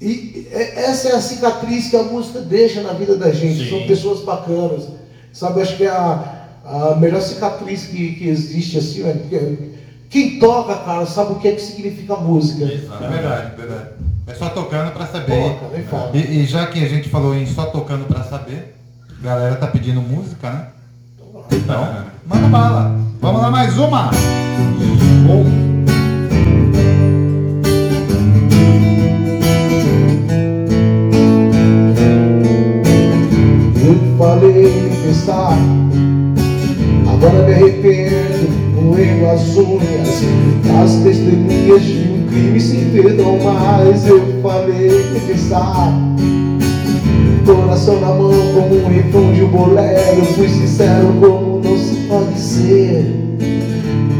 [0.00, 3.64] e, é- essa é a cicatriz que a música deixa na vida da gente.
[3.64, 3.68] Sim.
[3.68, 4.86] São pessoas bacanas.
[5.32, 9.14] Sabe, acho que é a, a melhor cicatriz que, que existe, assim, né?
[9.14, 9.72] Porque
[10.08, 12.64] quem toca, cara, sabe o que é que significa música.
[12.64, 13.88] É verdade, verdade.
[14.28, 15.56] É só tocando pra saber.
[15.90, 16.16] Toca.
[16.16, 18.76] E, e já que a gente falou em só tocando pra saber,
[19.20, 20.66] a galera tá pedindo música, né?
[21.52, 22.96] Então, manda bala.
[23.20, 24.10] Vamos lá, mais uma.
[33.82, 35.58] Eu falei pensar,
[37.08, 40.22] agora me arrependo, moendo as unhas,
[40.82, 44.06] as testemunhas de um crime sem perdão mais.
[44.06, 44.90] Eu falei
[45.26, 45.92] pensar,
[47.54, 53.20] coração na mão como um de um bolero, fui sincero como não se pode ser.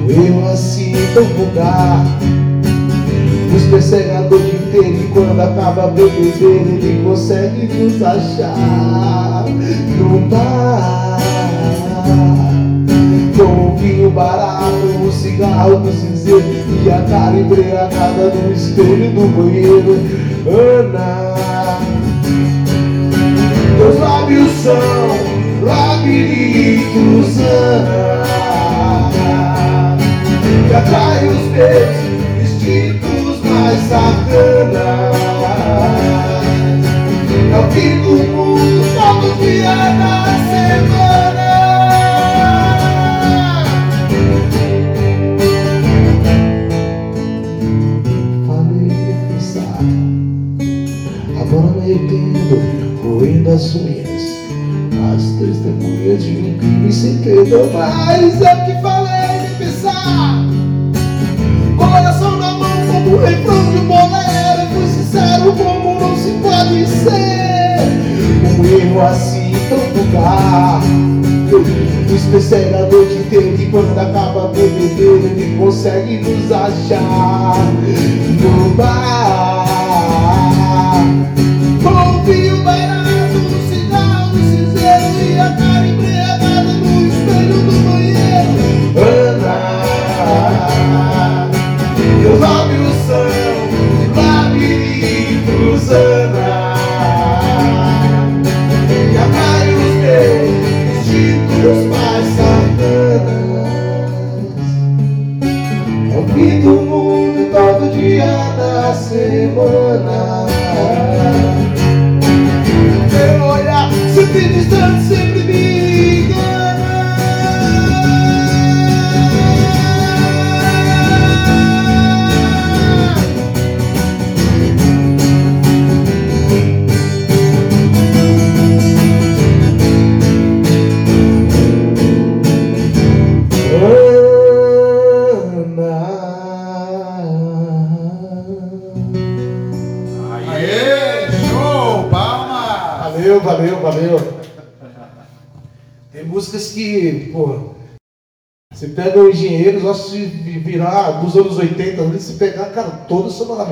[0.09, 2.05] Eu assim tão vulgar
[3.53, 9.45] Nos persegue a noite inteira E quando acaba a bebedeira Ele consegue nos achar
[9.99, 11.19] No bar
[13.37, 14.75] Com o vinho barato
[15.07, 16.45] O cigarro do cinzeiro
[16.85, 19.97] E a cara embriagada No espelho do banheiro.
[20.79, 21.31] Ana
[23.81, 24.79] Teus lábios são
[25.63, 27.37] labirintos,
[30.69, 31.97] Que atrai os meus
[32.43, 35.17] instintos mais sacanas.
[37.53, 38.85] É o fim do mundo
[53.21, 54.23] doendo as unhas,
[55.13, 57.69] as testemunhas de um crime sem perdão.
[57.71, 60.47] Mas é o que falei de pensar.
[61.77, 67.81] Coração na mão como refrão de um bolero, fui sincero como não se pode ser.
[68.59, 70.81] Um erro assim tão vulgar.
[72.11, 77.55] O especializador de inteiro que quando acaba a bebedeira ele consegue nos achar
[78.41, 79.61] no bar.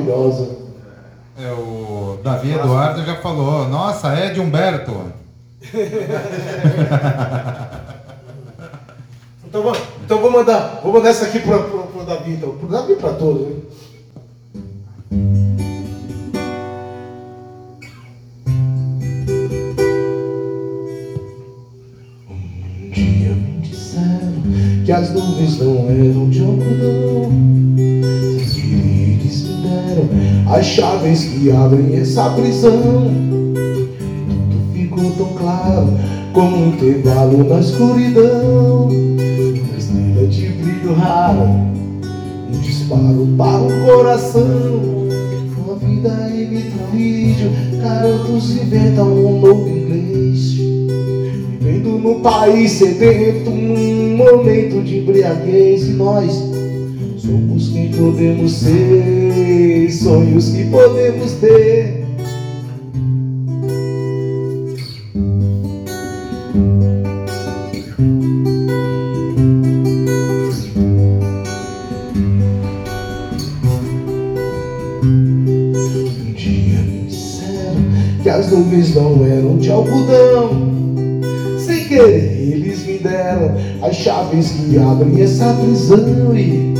[0.08, 0.48] Maravilhosas.
[1.40, 4.92] É, o Davi Eduardo já falou, nossa, é de Humberto.
[9.50, 12.50] Então, vou- então vou mandar, vou mandar essa aqui pro, pro Davi, então.
[12.58, 13.47] Pro Davi pra todos,
[32.18, 32.72] essa prisão.
[33.54, 35.92] Tudo ficou tão claro
[36.32, 38.88] como um intervalo na escuridão.
[38.88, 44.42] Uma estrela de brilho raro, um disparo para o coração.
[45.64, 47.50] Uma vida imita um vídeo,
[47.80, 50.54] garotos inventam um novo inglês.
[51.60, 56.32] Vivendo num país sedento, num momento de embriaguez, e nós
[57.16, 61.77] somos quem podemos ser, sonhos que podemos ter.
[78.50, 80.50] Nuvens não eram de algodão.
[81.58, 86.34] Sem querer, eles me deram as chaves que abrem essa prisão.
[86.34, 86.74] E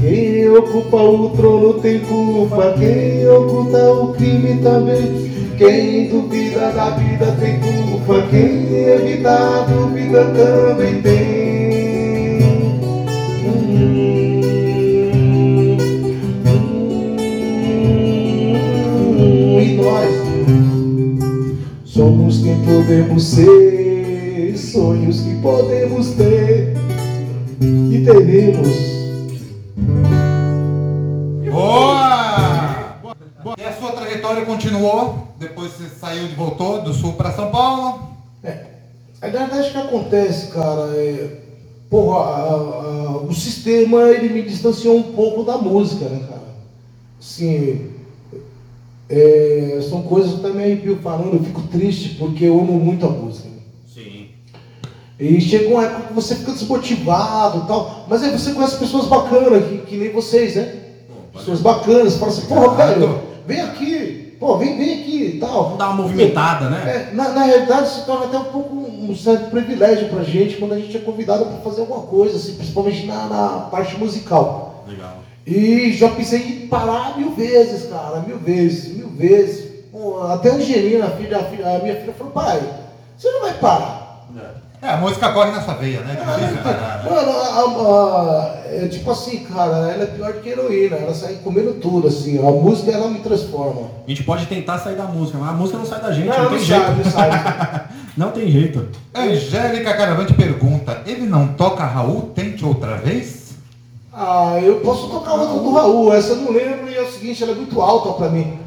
[0.00, 5.32] quem ocupa o trono tem culpa, quem oculta o crime também.
[5.56, 12.42] Quem duvida da vida tem culpa, quem evita a dúvida também tem.
[13.44, 14.21] Hum,
[22.64, 26.74] podemos ser, sonhos que podemos ter
[27.60, 28.68] e teremos.
[31.50, 32.96] Boa!
[33.58, 35.28] E a sua trajetória continuou?
[35.38, 38.10] Depois você saiu e voltou do sul para São Paulo?
[39.20, 41.38] A verdade que acontece, cara, é.
[41.88, 46.42] Porra, a- a- o sistema ele me distanciou um pouco da música, né, cara?
[47.20, 47.91] Assim,
[49.12, 53.04] é, são coisas que eu também arrepio falando, eu fico triste porque eu amo muito
[53.04, 53.46] a música.
[53.86, 54.28] Sim.
[55.20, 59.06] E chega uma época que você fica desmotivado e tal, mas aí você conhece pessoas
[59.06, 60.76] bacanas, que, que nem vocês, né?
[61.30, 65.64] Pessoas bacanas, fala assim, porra, velho, vem aqui, pô, vem, vem aqui e tal.
[65.64, 67.10] Vamos dar uma movimentada, né?
[67.10, 70.72] É, na, na realidade se torna até um pouco um certo privilégio pra gente quando
[70.72, 74.84] a gente é convidado para fazer alguma coisa, assim, principalmente na, na parte musical.
[74.88, 75.21] Legal.
[75.46, 79.70] E já pensei em parar mil vezes, cara, mil vezes, mil vezes.
[79.90, 82.60] Pô, até a Angelina, a, filha, a, filha- a minha filha, falou, pai,
[83.18, 84.00] você não vai parar.
[84.80, 86.16] É, a música corre na sua veia, né?
[86.16, 87.10] Difícil parar, né?
[87.10, 91.34] Mano, a- a- é tipo assim, cara, ela é pior do que heroína, ela sai
[91.44, 93.90] comendo tudo, assim, a música ela me transforma.
[94.04, 96.36] A gente pode tentar sair da música, mas a música não sai da gente, não,
[96.36, 96.84] Não, tem não jeito.
[96.84, 97.82] sai, não sai.
[98.14, 98.88] Não tem jeito.
[99.14, 102.30] Angélica Caravante pergunta, ele não toca Raul?
[102.34, 103.41] Tente outra vez?
[104.14, 106.12] Ah, eu posso tocar outra do Raul.
[106.12, 108.58] Essa eu não lembro e é o seguinte, ela é muito alta para mim.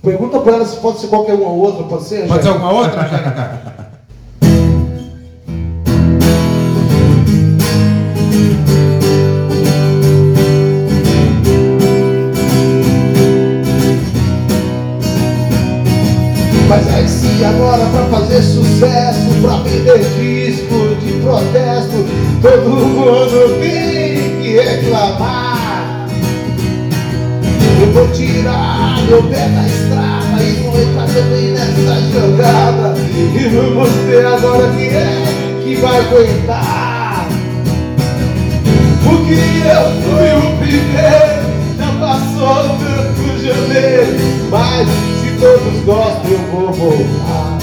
[0.00, 2.28] Pergunta pra ela se pode ser qualquer uma outra, pode ser?
[2.28, 3.02] Pode ser alguma outra,
[16.68, 20.91] Mas Mas que se agora pra fazer sucesso, pra vender discos
[21.22, 22.06] gosto,
[22.40, 26.08] todo mundo tem que reclamar.
[27.80, 32.94] Eu vou tirar meu pé da estrada e vou entrar também nessa jogada.
[33.10, 37.26] E vamos ver agora quem é que vai aguentar.
[39.02, 41.42] Porque eu fui o primeiro,
[41.76, 44.16] já passou tanto janeiro.
[44.50, 44.88] Mas
[45.20, 47.58] se todos gostam, eu vou voltar.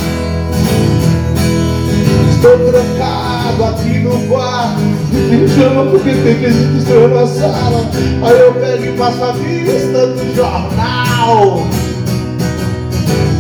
[2.30, 3.29] Estou trancado
[3.64, 4.82] aqui no quarto.
[5.12, 7.90] Me chama porque tem que estou na sala.
[8.24, 11.68] Aí eu pego e passo a vista do jornal.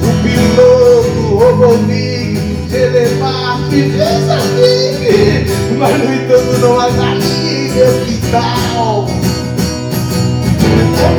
[0.01, 2.19] O piloto roubou Nick
[2.69, 5.47] Telemarte fez aqui
[5.77, 9.07] Mas no entanto não há galinha Que tal?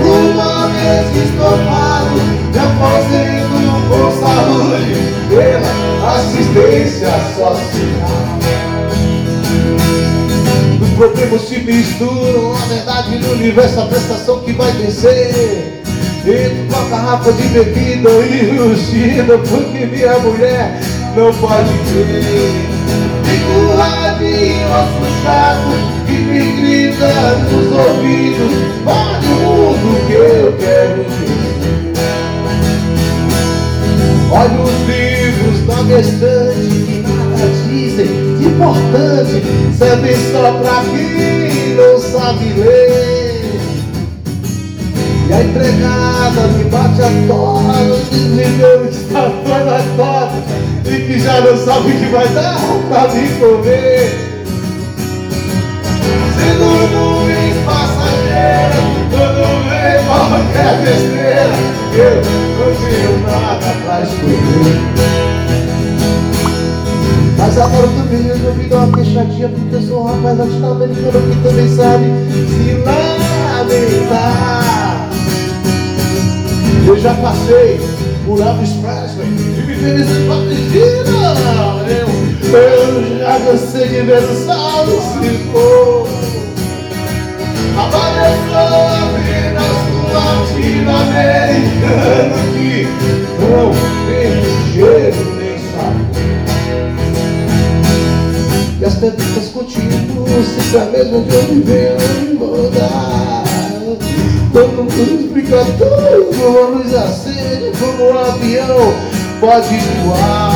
[0.02, 2.18] Uma vez que estou pago
[2.52, 4.90] Me aposento com saúde
[5.28, 5.70] Pela
[6.16, 8.69] assistência social
[11.00, 15.80] problemas se misturam Na verdade no universo a prestação que vai vencer.
[16.26, 20.78] Entro com a garrafa de bebida e China Porque minha mulher
[21.16, 22.68] não pode crer.
[23.24, 24.68] Fico rabinho,
[25.24, 25.72] chato
[26.06, 27.08] Que me grita
[27.50, 28.52] nos ouvidos
[28.84, 31.06] Vale o mundo que eu quero
[34.30, 36.89] Olha os livros na minha estante
[38.60, 39.42] importante
[39.78, 43.30] Servem só pra quem não sabe ler
[45.28, 47.72] e a empregada me bate a tola,
[48.10, 50.42] dizendo que está toda torta
[50.86, 52.58] e que já não sabe o que vai dar
[52.88, 54.10] pra me comer.
[56.34, 61.54] Sendo nuvens passageiras, quando vem qualquer besteira,
[61.94, 62.16] eu
[62.58, 65.49] não tenho nada pra escolher.
[67.40, 71.36] Mas agora eu também resolvi dar uma queixadinha Porque eu sou um rapaz latino-americano que
[71.42, 72.04] também sabe
[72.50, 72.74] se
[73.54, 75.08] lamentar.
[76.86, 77.80] Eu já passei
[78.26, 81.00] por Elvis Presley E me fez hipocrisia
[81.88, 82.08] eu,
[82.58, 86.06] eu já cansei de ver o sol se for.
[87.78, 92.84] Apareceu apenas um latino-americano Que
[99.00, 103.44] e as perguntas continuam Se é mesmo que eu me venho mudar
[104.52, 108.94] Todo mundo explica tudo A luz acende como um avião
[109.40, 110.52] Pode voar.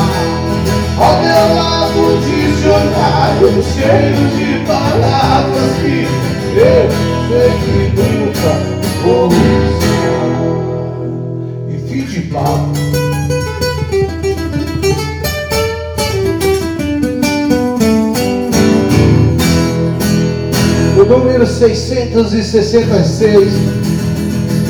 [0.99, 6.07] Ao meu lado um dicionário Cheio de palavras que
[6.57, 6.88] Eu
[7.28, 8.53] sei que nunca
[9.03, 9.55] vou usar
[11.68, 12.84] E fim de papo
[21.05, 23.52] O número 666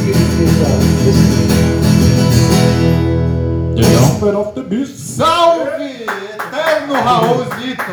[0.03, 0.67] significa
[3.77, 4.97] Jumper of the Beast.
[4.99, 5.85] Salve!
[6.03, 7.85] Eterno Raulzito!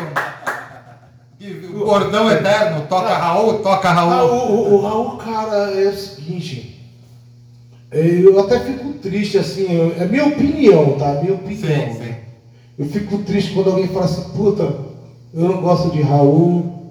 [1.38, 4.30] Que O Gordão eterno, toca Raul, toca Ah, Raul.
[4.30, 6.80] o, o, o Raul, cara, é o seguinte.
[7.92, 9.66] Eu até fico triste, assim,
[10.00, 11.12] é minha opinião, tá?
[11.22, 11.92] Minha opinião.
[11.92, 12.14] Sim, sim.
[12.76, 14.62] Eu fico triste quando alguém fala assim, puta,
[15.32, 16.81] eu não gosto de Raul,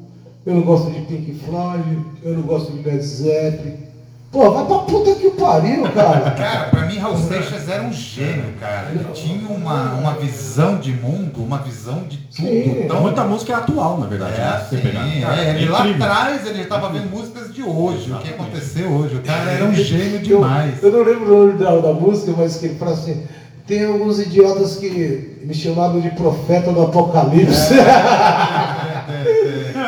[0.46, 3.78] eu não gosto de Pink Floyd, eu não gosto de Led Zeppelin.
[4.32, 6.32] Pô, vai pra puta que pariu, cara.
[6.40, 8.88] Cara, pra mim Raul Seixas era um gênio, cara.
[8.92, 12.48] Ele tinha uma, uma visão de mundo, uma visão de tudo.
[12.48, 12.86] Sim.
[12.88, 14.36] tão Muita música é atual, na verdade.
[14.36, 14.66] É, né?
[14.70, 15.22] Sim.
[15.22, 19.16] Cara, é, ele lá atrás ele estava vendo músicas de hoje, o que aconteceu hoje.
[19.18, 20.82] O cara era um gênio Eu- demais.
[20.82, 23.24] Eu, não lembro o nome da, da música, mas que ele fala assim,
[23.68, 27.76] tem alguns idiotas que me chamaram de profeta do apocalipse.
[27.76, 29.74] Cara, mano, É,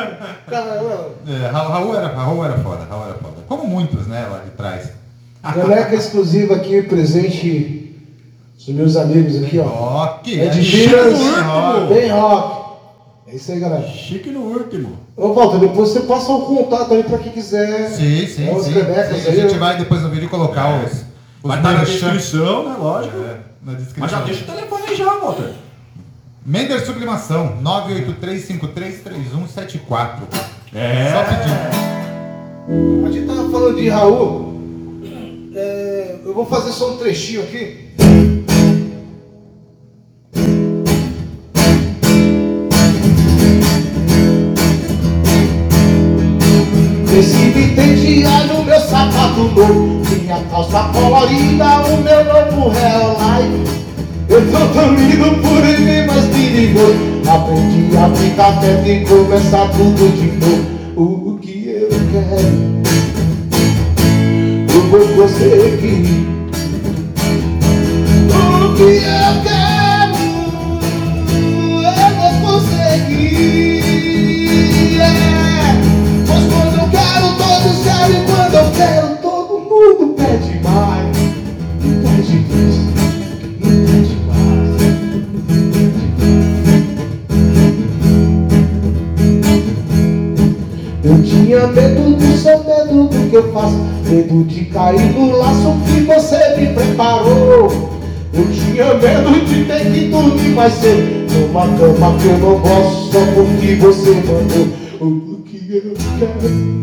[1.51, 3.33] Ra- Raul era, Raul era foda, Raul era foda.
[3.47, 4.89] Como muitos, né, lá de trás.
[5.41, 7.95] Caneca exclusiva aqui, presente
[8.57, 9.63] dos meus amigos aqui, ó.
[9.63, 11.93] Rock, É de Chico Minas, Rock.
[11.93, 12.63] bem rock.
[13.27, 13.87] É isso aí, galera.
[13.87, 14.97] Chique no último.
[15.17, 17.89] Ô, Walter, depois você passa o contato aí pra quem quiser.
[17.89, 18.73] Sim, sim, É, os sim.
[18.73, 19.59] canecas Sim, A aí, gente ó.
[19.59, 21.03] vai depois no vídeo colocar os, os
[21.43, 21.93] Vai estar na merchan.
[22.11, 22.75] descrição, né?
[22.79, 23.17] Lógico.
[23.17, 23.99] É, na descrição.
[24.01, 25.49] Mas já deixa o telefone aí já, Walter.
[26.45, 30.23] Mender Sublimação, 983533174.
[30.73, 31.09] É.
[31.11, 31.53] Só pedir.
[33.05, 34.51] A gente tava falando de Raul.
[35.55, 37.83] É, eu vou fazer só um trechinho aqui.
[47.13, 47.21] Me
[48.47, 53.69] no meu sapato novo Minha calça colorida, o meu novo Hell Life
[54.27, 56.02] Eu sou tão lindo por ele,
[56.83, 61.33] perigoso Aprendi a ficar quieto e começar tudo de novo.
[61.33, 62.83] O que eu quero
[64.73, 66.32] Eu vou conseguir
[100.31, 104.67] ter que mais cedo Numa cama que eu não gosto só porque você mandou.
[104.99, 106.73] O que eu quero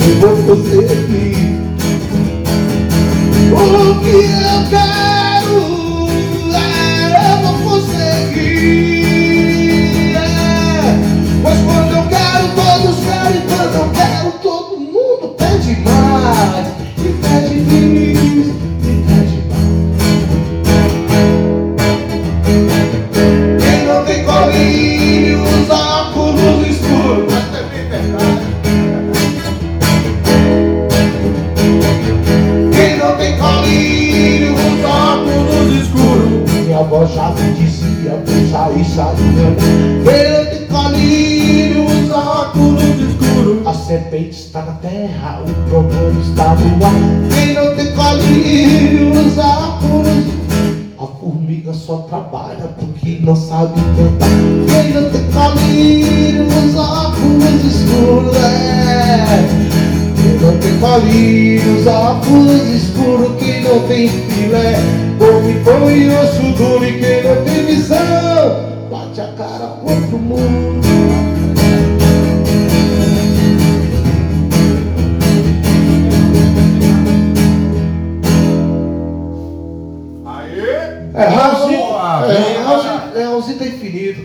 [0.00, 1.54] Eu vou conseguir
[3.52, 4.43] O que eu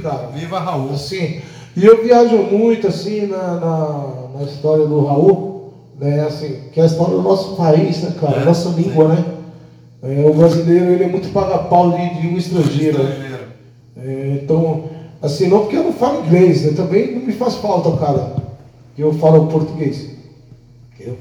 [0.09, 0.27] cara.
[0.33, 0.91] Viva Raul.
[0.91, 1.41] Assim,
[1.75, 4.05] e eu viajo muito assim na, na,
[4.35, 6.21] na história do Raul, né?
[6.21, 8.41] Assim, que é a história do nosso país, né, cara?
[8.41, 9.25] É, Nossa língua, né?
[10.01, 13.03] É, o brasileiro ele é muito paga-pau de, de um estrangeiro.
[13.03, 13.39] né?
[13.97, 14.85] É, então,
[15.21, 16.73] assim, não porque eu não falo inglês, né?
[16.75, 18.35] Também não me faz falta, cara,
[18.95, 20.09] que eu falo português.
[20.99, 21.17] Eu,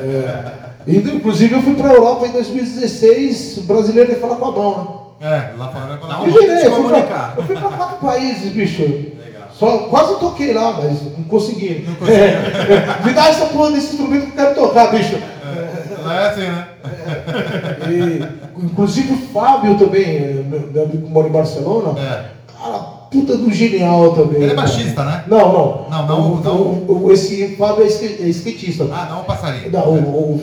[0.00, 0.70] é,
[1.16, 4.78] inclusive eu fui para a Europa em 2016, o brasileiro ia falar com a mão,
[4.78, 4.99] né?
[5.20, 6.26] É, lá fora vai Não, falar.
[6.26, 8.82] Eu girei, eu fui pra- eu fui quatro países, bicho.
[8.82, 9.48] Legal.
[9.52, 11.86] Só, quase toquei lá, mas não consegui.
[12.08, 15.18] É, me dá essa porra desse instrumento que eu quero tocar, bicho.
[16.02, 16.68] Lá é assim, né?
[17.90, 22.24] E, inclusive o Fábio também, é, meu, amigo que mora em Barcelona, É.
[22.58, 22.78] cara,
[23.10, 24.40] puta do genial também.
[24.42, 25.24] Ele é baixista, né?
[25.26, 25.86] Não, não.
[25.90, 26.56] Não, não, O- não.
[26.56, 28.84] o- o- esse Fábio é, é skatista.
[28.90, 29.70] Ah, não, o passarinho.
[29.70, 29.98] Não, o,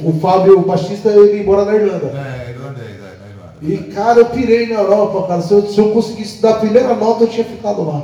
[0.05, 2.05] o, o Fábio, o baixista, ele mora na Irlanda.
[2.13, 3.46] É, irlandês, é, na Irlanda.
[3.61, 5.41] E, cara, eu pirei na Europa, cara.
[5.41, 8.03] Se eu, se eu conseguisse dar a primeira nota, eu tinha ficado lá.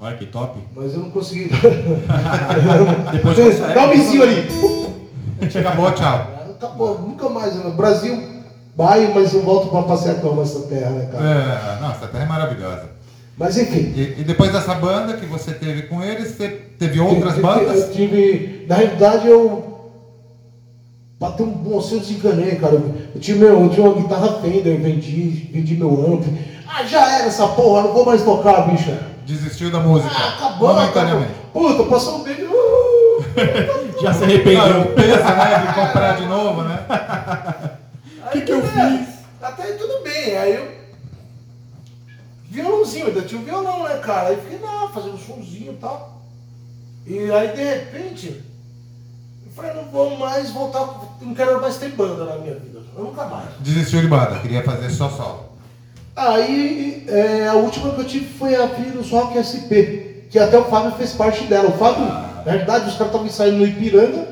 [0.00, 0.58] Olha que top.
[0.74, 1.50] Mas eu não consegui.
[3.12, 3.74] Depois consegue.
[3.74, 4.48] Dá um vizinho ali.
[5.58, 6.26] Acabou, tchau.
[6.50, 7.54] Acabou, nunca mais.
[7.74, 8.22] Brasil,
[8.76, 11.24] vai, mas eu volto pra passear com essa terra, né, cara?
[11.24, 13.00] É, nossa, a terra é maravilhosa.
[13.36, 13.92] Mas enfim.
[13.96, 16.48] E, e depois dessa banda que você teve com eles, você
[16.78, 17.80] teve outras eu, bandas?
[17.82, 18.66] Eu tive.
[18.68, 19.69] Na realidade, eu.
[21.20, 22.72] Pra ter um bom senso de enganei, cara.
[23.14, 26.24] Eu tinha, meu, eu tinha uma guitarra Fender, eu vendi, vendi meu amp.
[26.66, 28.90] Ah, já era essa porra, não vou mais tocar, bicho.
[29.26, 30.10] Desistiu da música?
[30.10, 30.74] Ah, acabou, acabou.
[30.74, 31.32] momentaneamente.
[31.52, 32.46] Puta, passou um beijo.
[32.46, 33.22] Uh!
[34.00, 34.80] Já se Cara, arrependeu.
[34.80, 36.86] o peso, né, de comprar de novo, né?
[38.26, 39.08] O que que eu fiz?
[39.42, 40.68] Até aí tudo bem, aí eu.
[42.48, 44.28] Violãozinho, ainda tinha um violão, né, cara?
[44.28, 46.22] Aí fiquei lá, fazendo um somzinho e tal.
[47.06, 48.40] E aí de repente,
[49.60, 50.88] falei, não vou mais voltar,
[51.20, 52.80] não quero mais ter banda na minha vida.
[52.96, 53.48] Eu nunca mais.
[53.60, 55.50] Desistiu de banda, queria fazer só solo.
[56.16, 60.64] Aí é, a última que eu tive foi a Vírus Rock SP, que até o
[60.64, 61.68] Fábio fez parte dela.
[61.68, 64.28] O Fábio, na verdade, os caras estavam ensaiando no Ipiranga.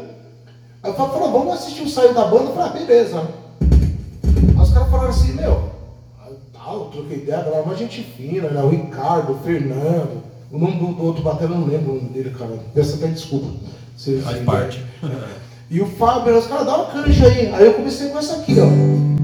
[0.82, 2.44] Aí o Fábio falou, vamos assistir o ensaio da banda.
[2.44, 3.28] Eu falei, ah, beleza.
[3.60, 5.70] Aí os caras falaram assim, meu,
[6.52, 8.62] tal, eu troquei ideia, galera, uma gente fina, né?
[8.62, 12.08] O Ricardo, o Fernando, o nome do, do outro batera, eu não lembro o nome
[12.10, 12.58] dele, cara.
[12.74, 13.48] Peço até desculpa.
[14.22, 14.84] Faz parte.
[15.70, 17.52] E o Fábio, os caras, dá uma canja aí.
[17.52, 19.17] Aí eu comecei com essa aqui, ó.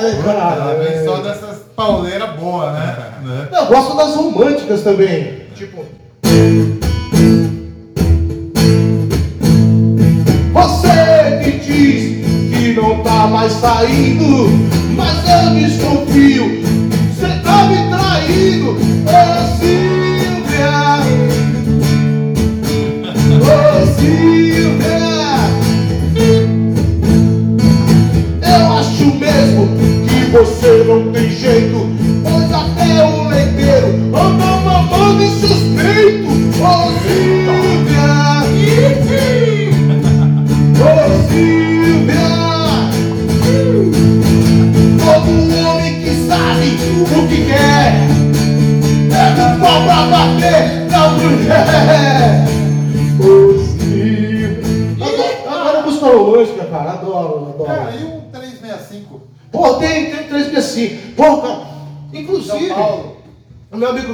[0.00, 0.54] Né, cara?
[0.54, 1.04] Ela vem É.
[1.04, 2.96] só dessas pauleiras boas, né?
[3.22, 3.48] Né?
[3.50, 5.37] Não, eu gosto das românticas também.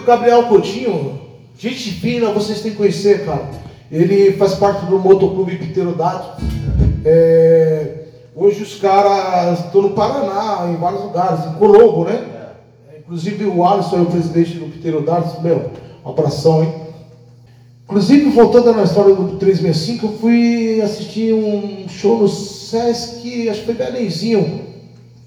[0.04, 1.20] Gabriel Coutinho,
[1.58, 3.48] gente fina, vocês têm que conhecer, cara.
[3.90, 6.42] Ele faz parte do Motoclube Pterodato.
[7.04, 12.34] É, hoje os caras estão no Paraná, em vários lugares, em Colombo, né?
[12.98, 15.42] Inclusive o Alisson é o presidente do Pterodato.
[15.42, 15.70] Meu,
[16.04, 16.74] um abração, hein?
[17.84, 23.66] Inclusive, voltando na história do 365, eu fui assistir um show no Sesc, acho que
[23.66, 24.62] foi Belenzinho.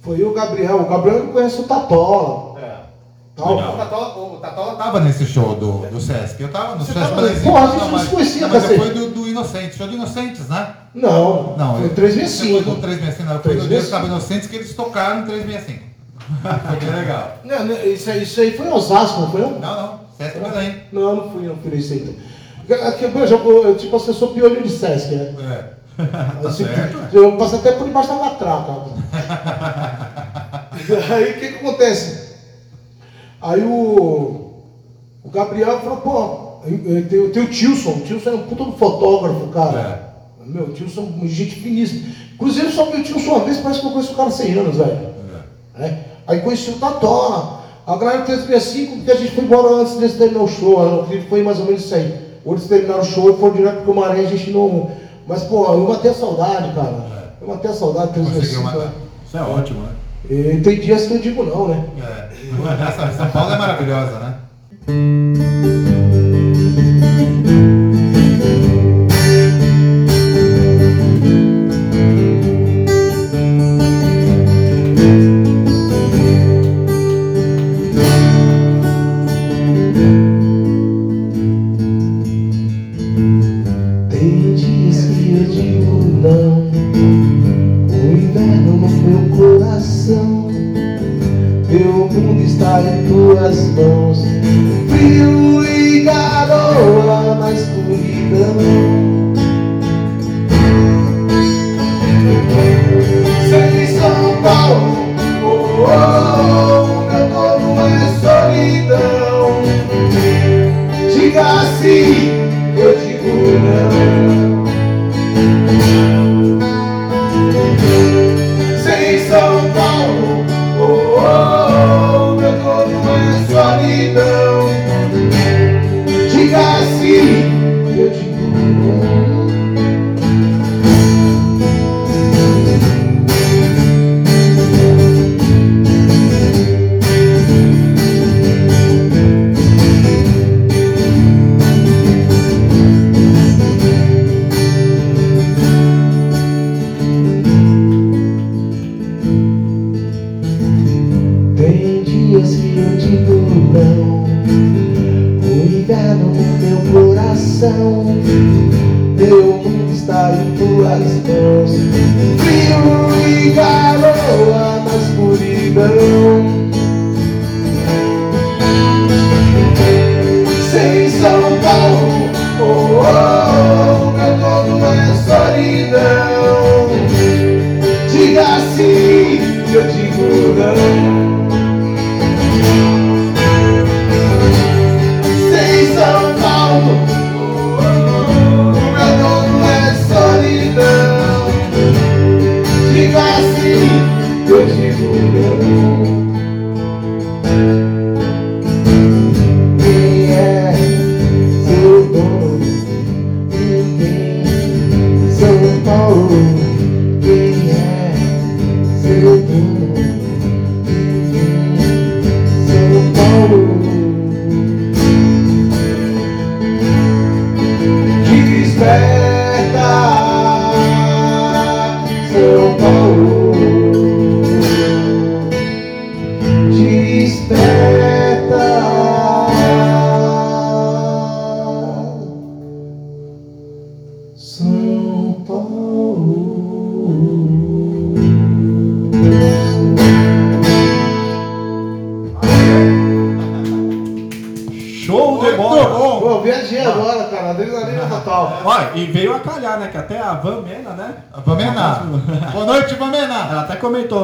[0.01, 0.81] Foi eu, Gabriel.
[0.81, 2.46] O Gabriel conhece o Tatola.
[3.37, 4.49] O Tatola, o tá.
[4.49, 6.41] Tava nesse show do, do Sesc.
[6.41, 7.43] Eu tava no Você Sesc tava- Brasil.
[7.43, 10.49] Porra, a gente Não, mas- se conhecia, Mas fui do, do Inocentes, show do Inocentes,
[10.49, 10.69] né?
[10.95, 12.57] Não, Não, foi eu- 365.
[12.57, 13.39] Você foi no 365, não.
[13.41, 13.91] Fui no dia que 365.
[13.91, 15.83] tava Inocentes que eles tocaram no 365.
[16.67, 17.37] foi bem legal.
[17.43, 19.51] Não, isso, aí, isso aí foi em Osasco, não foi não?
[19.59, 19.99] Não, não.
[20.17, 20.75] Sesc Belém.
[20.91, 22.19] Não, não fui, não fui nesse aí.
[22.87, 25.33] Aqui, eu, eu, eu, tipo, assim, eu sou piolho de Sesc, né?
[25.99, 26.03] É.
[26.41, 26.97] tá Assim, certo.
[27.15, 28.73] Eu passo até por debaixo da matraca.
[31.13, 32.26] Aí o que, que acontece?
[33.41, 34.51] Aí o,
[35.23, 36.69] o Gabriel falou, pô,
[37.09, 40.07] tem, o Tilson, o Tilson é um puta do fotógrafo, cara.
[40.45, 42.07] Meu, o Tilson é gente finíssima.
[42.33, 44.53] Inclusive, só vi o Tilson uma vez, parece que eu conheço o cara há 100
[44.53, 44.97] anos, velho.
[45.79, 45.97] É.
[46.25, 47.57] Aí conheci o Tatola.
[47.85, 51.01] A galera 365, porque a gente foi embora antes desse terminar o show.
[51.01, 52.13] Acredito que foi mais ou menos isso aí.
[52.43, 54.91] Ou eles terminaram o show e foram direto pro Maré, a gente não.
[55.25, 57.33] Mas, pô, eu matei a saudade, cara.
[57.41, 58.63] Eu matei a saudade do Conseguiu 365.
[58.63, 58.79] matar.
[58.79, 58.91] né?
[59.25, 59.89] Isso é ótimo, né?
[60.29, 61.85] E tem dias que eu digo não, né?
[62.01, 62.26] É.
[63.15, 64.35] São Paulo é maravilhosa, né?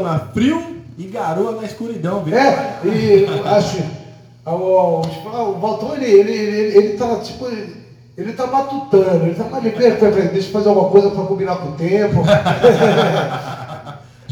[0.02, 2.38] Na frio e garoa na escuridão, viu?
[2.38, 3.84] É, e acho.
[4.46, 7.48] O, o, o ele, ele, ele, ele tá tipo.
[8.16, 11.72] Ele, tá matutando, ele tá peraí, deixa eu fazer alguma coisa pra combinar com o
[11.72, 12.22] tempo.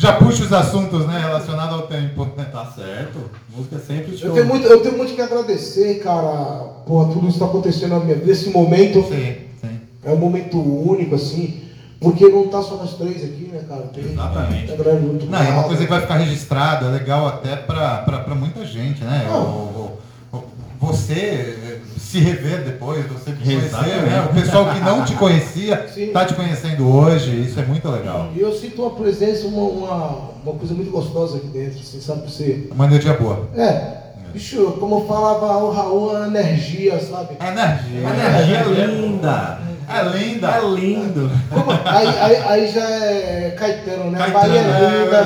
[0.01, 2.27] Já puxa os assuntos, né, relacionados ao tempo.
[2.51, 3.29] Tá certo.
[3.55, 4.29] Música é sempre show.
[4.29, 7.91] Eu tenho muito, eu tenho muito que agradecer, cara, por tudo isso que tá acontecendo
[7.91, 8.31] na minha vida.
[8.31, 9.79] Esse momento Sim, sim.
[10.03, 11.61] é um momento único, assim,
[12.01, 13.83] porque não tá só nós três aqui, né, cara?
[13.93, 14.67] Tem, Exatamente.
[14.67, 18.33] tem galera muito Não, é uma coisa que vai ficar registrada, é legal até pra
[18.35, 19.27] muita gente, né?
[19.29, 19.39] Não.
[19.43, 19.99] O-
[20.33, 20.43] o- o-
[20.79, 24.27] você eh, se rever depois, você conhecer, né?
[24.29, 26.07] O pessoal que não te conhecia Sim.
[26.07, 28.29] tá te conhecendo hoje, isso é muito legal.
[28.35, 30.07] E eu sinto uma presença, uma, uma,
[30.43, 32.29] uma coisa muito gostosa aqui dentro, assim, sabe?
[32.29, 32.67] Você.
[32.73, 33.47] Uma energia boa.
[33.55, 33.97] É,
[34.33, 37.37] bicho, como falava o Raul, a energia, sabe?
[37.39, 37.99] Energia.
[38.09, 39.70] Energia é linda.
[39.89, 40.47] É linda.
[40.47, 41.29] É lindo.
[41.49, 44.17] Como- aí, aí, aí já é Caetano, né?
[44.17, 45.21] Caetano, Bahia é é, linda,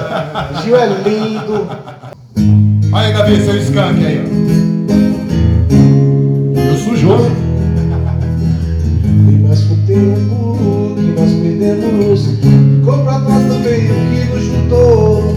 [0.64, 1.68] Gil é lindo.
[2.92, 4.26] Olha aí, Davi, seu skunk aí, ó.
[6.72, 7.20] Eu sujou.
[9.30, 14.44] E mais com o tempo que nós perdemos, ficou pra trás também o que nos
[14.44, 15.36] juntou.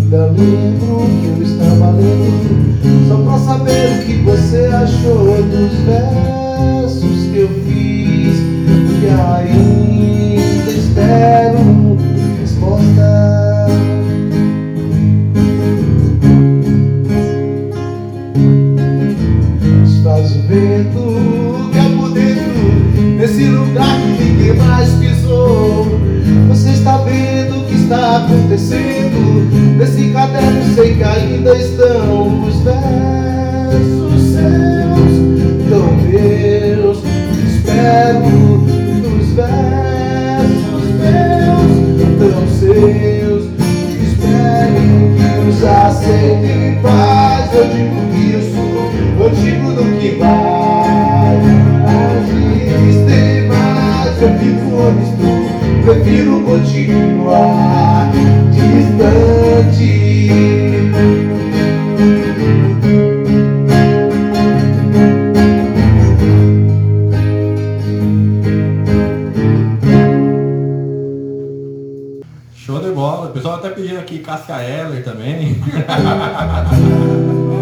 [0.00, 7.18] Ainda lembro que eu estava lendo, só pra saber o que você achou dos versos
[7.32, 7.89] que eu fiz.
[9.12, 11.96] Ainda espero
[12.40, 13.30] resposta.
[19.84, 22.50] Desfaz o vento que é por dentro
[23.18, 25.86] Nesse lugar que ninguém mais pisou
[26.48, 33.09] Você está vendo o que está acontecendo Nesse caderno sei que ainda estão Os versos
[58.52, 60.00] distante.
[72.54, 73.26] Show de bola.
[73.26, 75.56] O pessoal até pedindo aqui Cassia Heller também.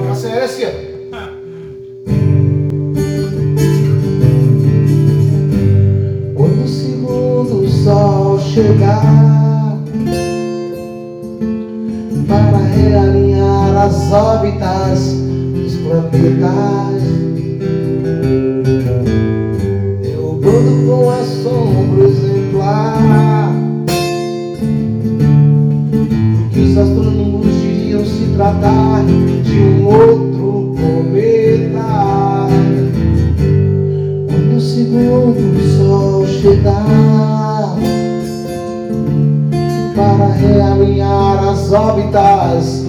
[0.09, 0.88] Cassia Heller, é,
[14.09, 15.01] as órbitas
[15.55, 17.03] dos planetas,
[20.01, 23.53] derrubando com assombro exemplar
[26.51, 29.05] que os astrônomos diriam se tratar
[29.45, 32.49] de um outro cometa.
[34.27, 37.77] Quando o segundo sol chegar
[39.95, 42.88] para realinhar as órbitas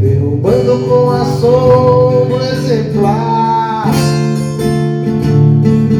[0.00, 3.90] derrubando com assombro exemplar.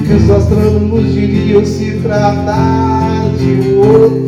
[0.07, 4.22] Que os astrônomos diriam se tratar de um outro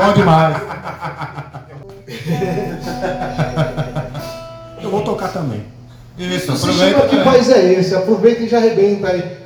[0.00, 0.56] bom demais.
[4.82, 5.64] Eu vou tocar também.
[6.18, 7.08] Isso, aproveita.
[7.08, 7.94] que país é esse?
[7.94, 9.38] Aproveita e já arrebenta aí.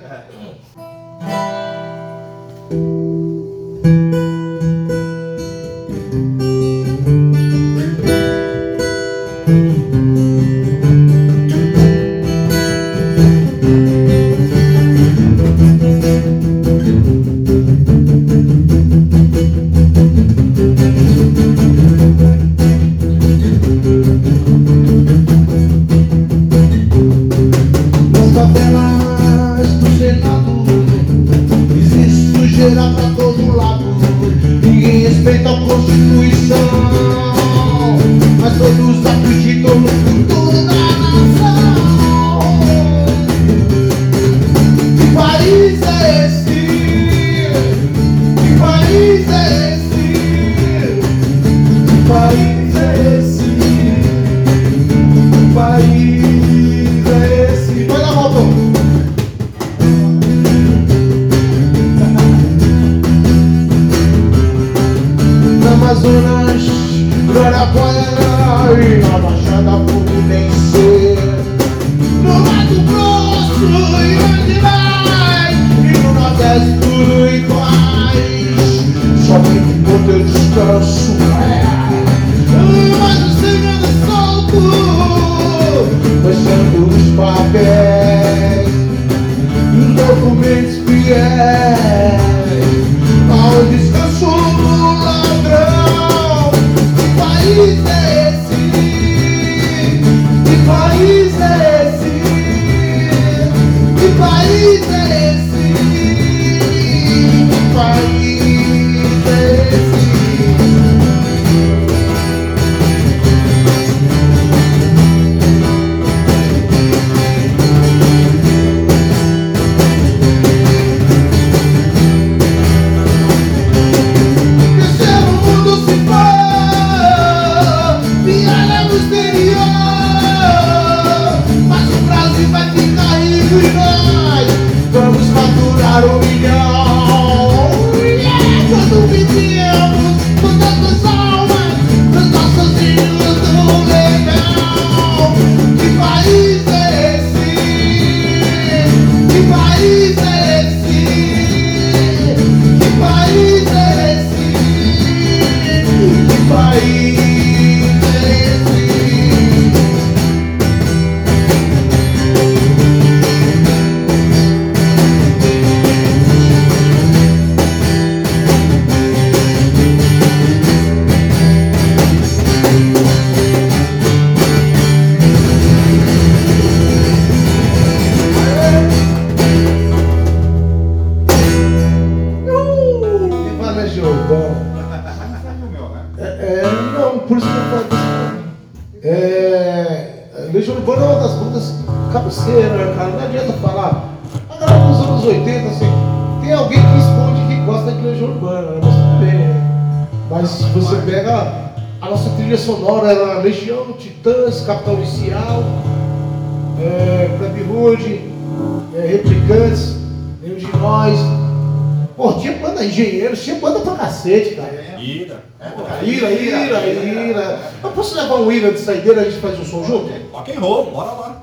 [216.31, 217.61] ira, ira, ira.
[217.83, 220.11] Eu posso levar um ira de saideira e a gente faz um som junto?
[220.33, 221.43] Rock and roll, bora lá.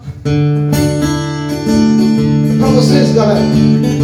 [2.60, 4.01] Pra vocês, galera.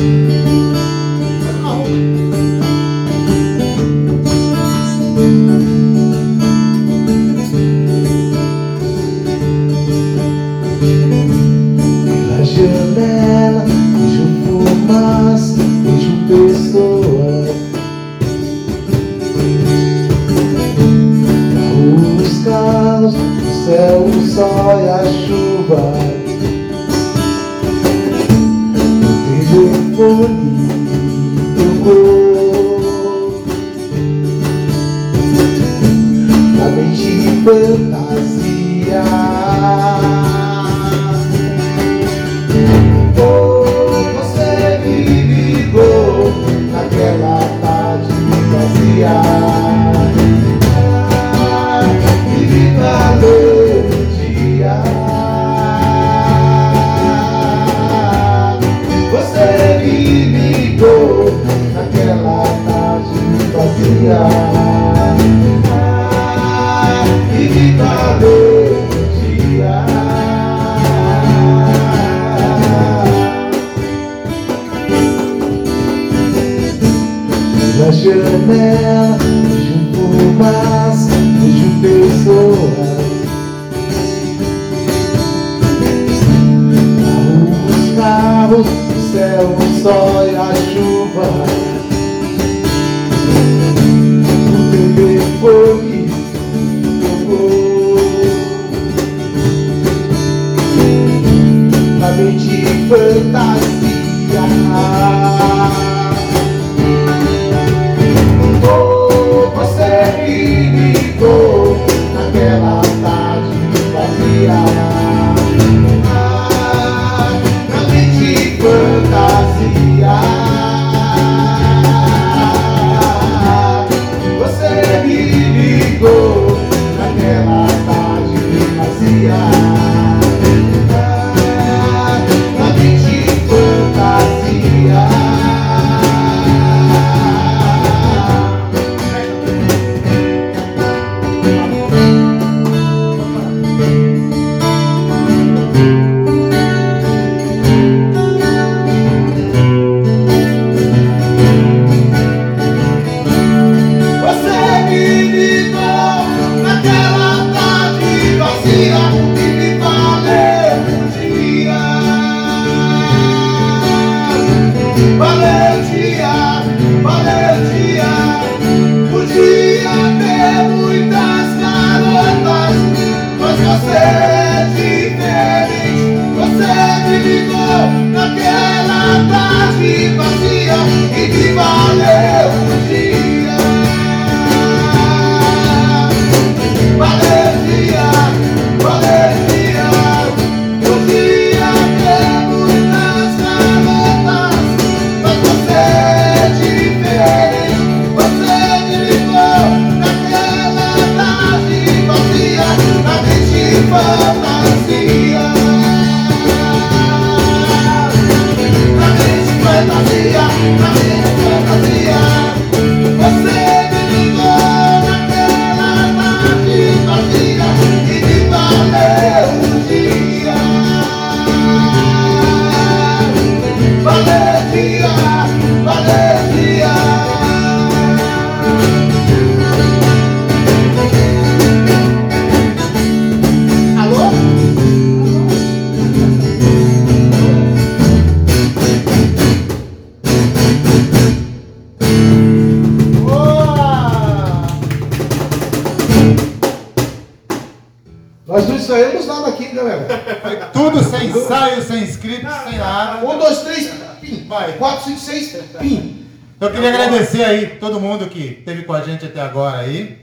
[257.98, 260.20] todo mundo que esteve com a gente até agora aí.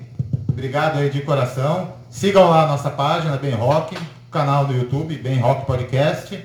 [0.49, 1.95] Obrigado aí de coração.
[2.09, 3.99] Sigam lá a nossa página, Bem Rock,
[4.31, 6.39] canal do YouTube, Bem Rock Podcast.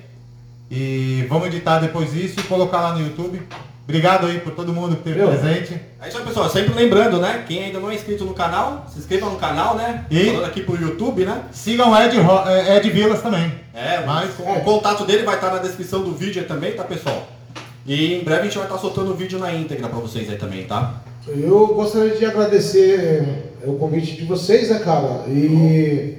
[0.71, 3.39] E vamos editar depois isso e colocar lá no YouTube.
[3.83, 5.27] Obrigado aí por todo mundo que esteve Meu.
[5.27, 5.79] presente.
[6.01, 6.49] É isso aí, pessoal.
[6.49, 7.43] Sempre lembrando, né?
[7.47, 10.05] Quem ainda não é inscrito no canal, se inscreva no canal, né?
[10.09, 11.43] E Falando aqui pro YouTube, né?
[11.51, 13.53] Sigam Ed, é, Ed Vilas também.
[13.75, 17.27] É, mas o contato dele vai estar na descrição do vídeo também, tá, pessoal?
[17.85, 20.37] E em breve a gente vai estar soltando o vídeo na íntegra pra vocês aí
[20.37, 21.03] também, tá?
[21.37, 23.23] Eu gostaria de agradecer
[23.63, 25.23] é, o convite de vocês, né, cara?
[25.27, 26.15] E,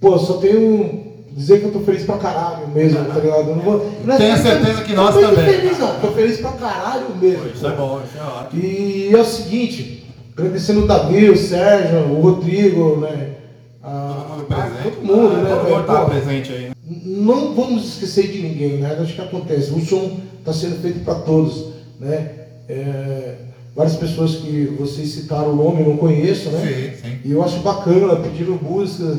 [0.00, 3.50] pô, só tenho dizer que eu tô feliz pra caralho mesmo, tá ligado?
[3.50, 5.44] Eu não vou, não Tenha tô- certeza que nós também.
[5.44, 6.00] feliz, não.
[6.00, 7.46] Tô feliz pra caralho mesmo.
[7.54, 8.62] Isso é bom, isso é ótimo.
[8.62, 10.04] E é o seguinte,
[10.36, 13.34] agradecendo o Davi, o Sérgio, o Rodrigo, né?
[13.82, 14.96] a- Todo mundo a- presente.
[14.96, 16.62] todo mundo, né, botar Pô, presente aí.
[16.64, 16.70] né?
[17.04, 18.98] não vamos esquecer de ninguém, né?
[19.00, 19.70] Acho que acontece.
[19.72, 21.66] O som está sendo feito para todos,
[22.00, 22.30] né?
[22.68, 23.34] É,
[23.78, 26.96] várias pessoas que vocês citaram o nome, eu não conheço, né?
[27.00, 27.18] Sim, sim.
[27.24, 29.16] E eu acho bacana, pedindo música.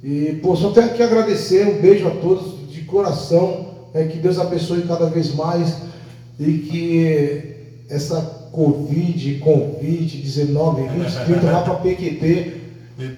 [0.00, 4.04] E, pô, só tenho que agradecer, um beijo a todos de coração, né?
[4.04, 5.78] que Deus abençoe cada vez mais
[6.38, 7.56] e que
[7.90, 8.20] essa
[8.52, 12.52] Covid, convite, 19, 20, 30, vá para PQT,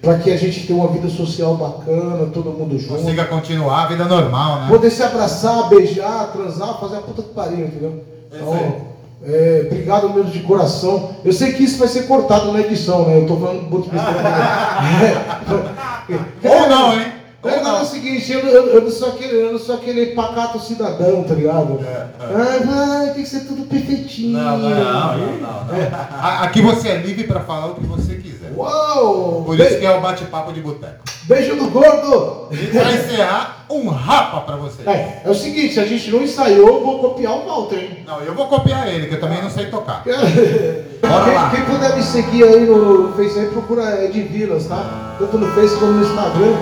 [0.01, 2.95] para que a gente tenha uma vida social bacana, todo mundo junto.
[2.95, 4.67] Consiga continuar a vida normal, né?
[4.67, 8.03] Poder se abraçar, beijar, transar, fazer a puta que pariu, entendeu?
[8.33, 8.89] Então,
[9.23, 11.15] é, obrigado mesmo de coração.
[11.25, 13.17] Eu sei que isso vai ser cortado na edição, né?
[13.17, 13.99] Eu tô falando de besteira.
[16.09, 16.47] É.
[16.49, 17.18] Ou não, hein?
[17.41, 17.85] O Ou negócio é o não.
[17.85, 21.79] seguinte, eu, eu, eu não sou aquele, eu não sou aquele pacato cidadão, tá ligado?
[22.19, 24.37] Ai, vai, tem que ser tudo perfeitinho.
[24.37, 26.19] Não, não, não, não, não.
[26.21, 28.51] A- Aqui você é livre para falar o que você quiser.
[28.57, 29.43] Uau!
[29.45, 30.95] Por isso Be- que é o bate-papo de boteco.
[31.23, 32.47] Beijo do gordo!
[32.51, 34.81] E para encerrar, um rapa para você.
[34.89, 37.99] É, é o seguinte, se a gente não ensaiou, eu vou copiar o Walter, hein?
[38.05, 40.03] Não, eu vou copiar ele, que eu também não sei tocar.
[41.01, 41.49] Bora.
[41.51, 45.15] Quem, quem puder me seguir aí no Face aí, procura Ed Vilas, tá?
[45.17, 46.55] Tanto no Face como no Instagram,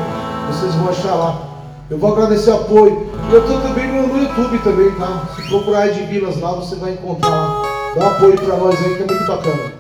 [0.48, 1.42] vocês vão achar lá.
[1.90, 3.10] Eu vou agradecer o apoio.
[3.32, 5.28] Eu tô também no, no YouTube também, tá?
[5.36, 7.62] Se procurar Ed Vilas lá, você vai encontrar lá.
[7.96, 9.74] Dá um apoio pra nós aí, que é muito bacana.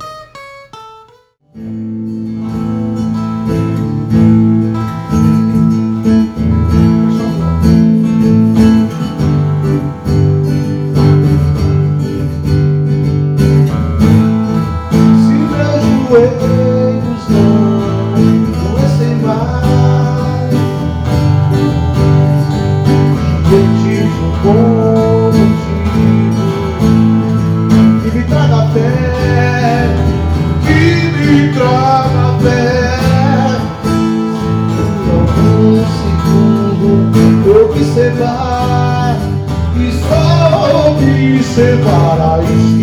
[41.57, 42.76] 世から一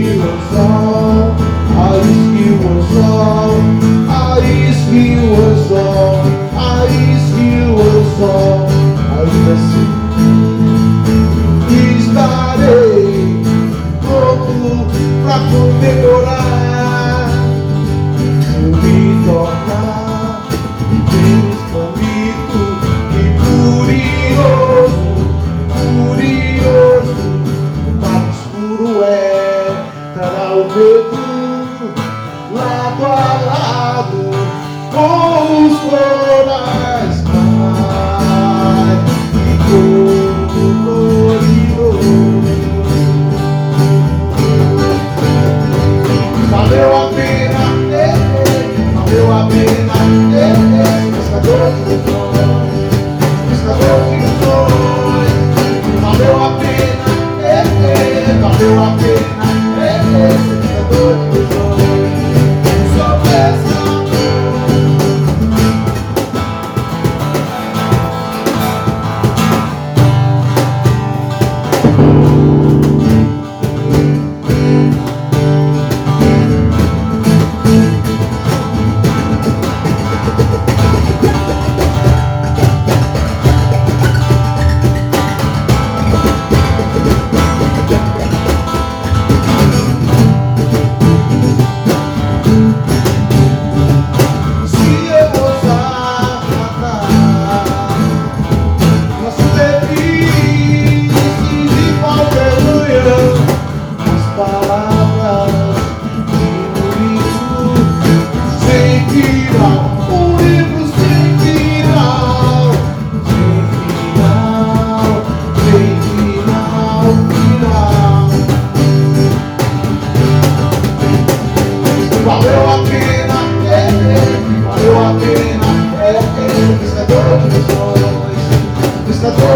[129.24, 129.53] Pensador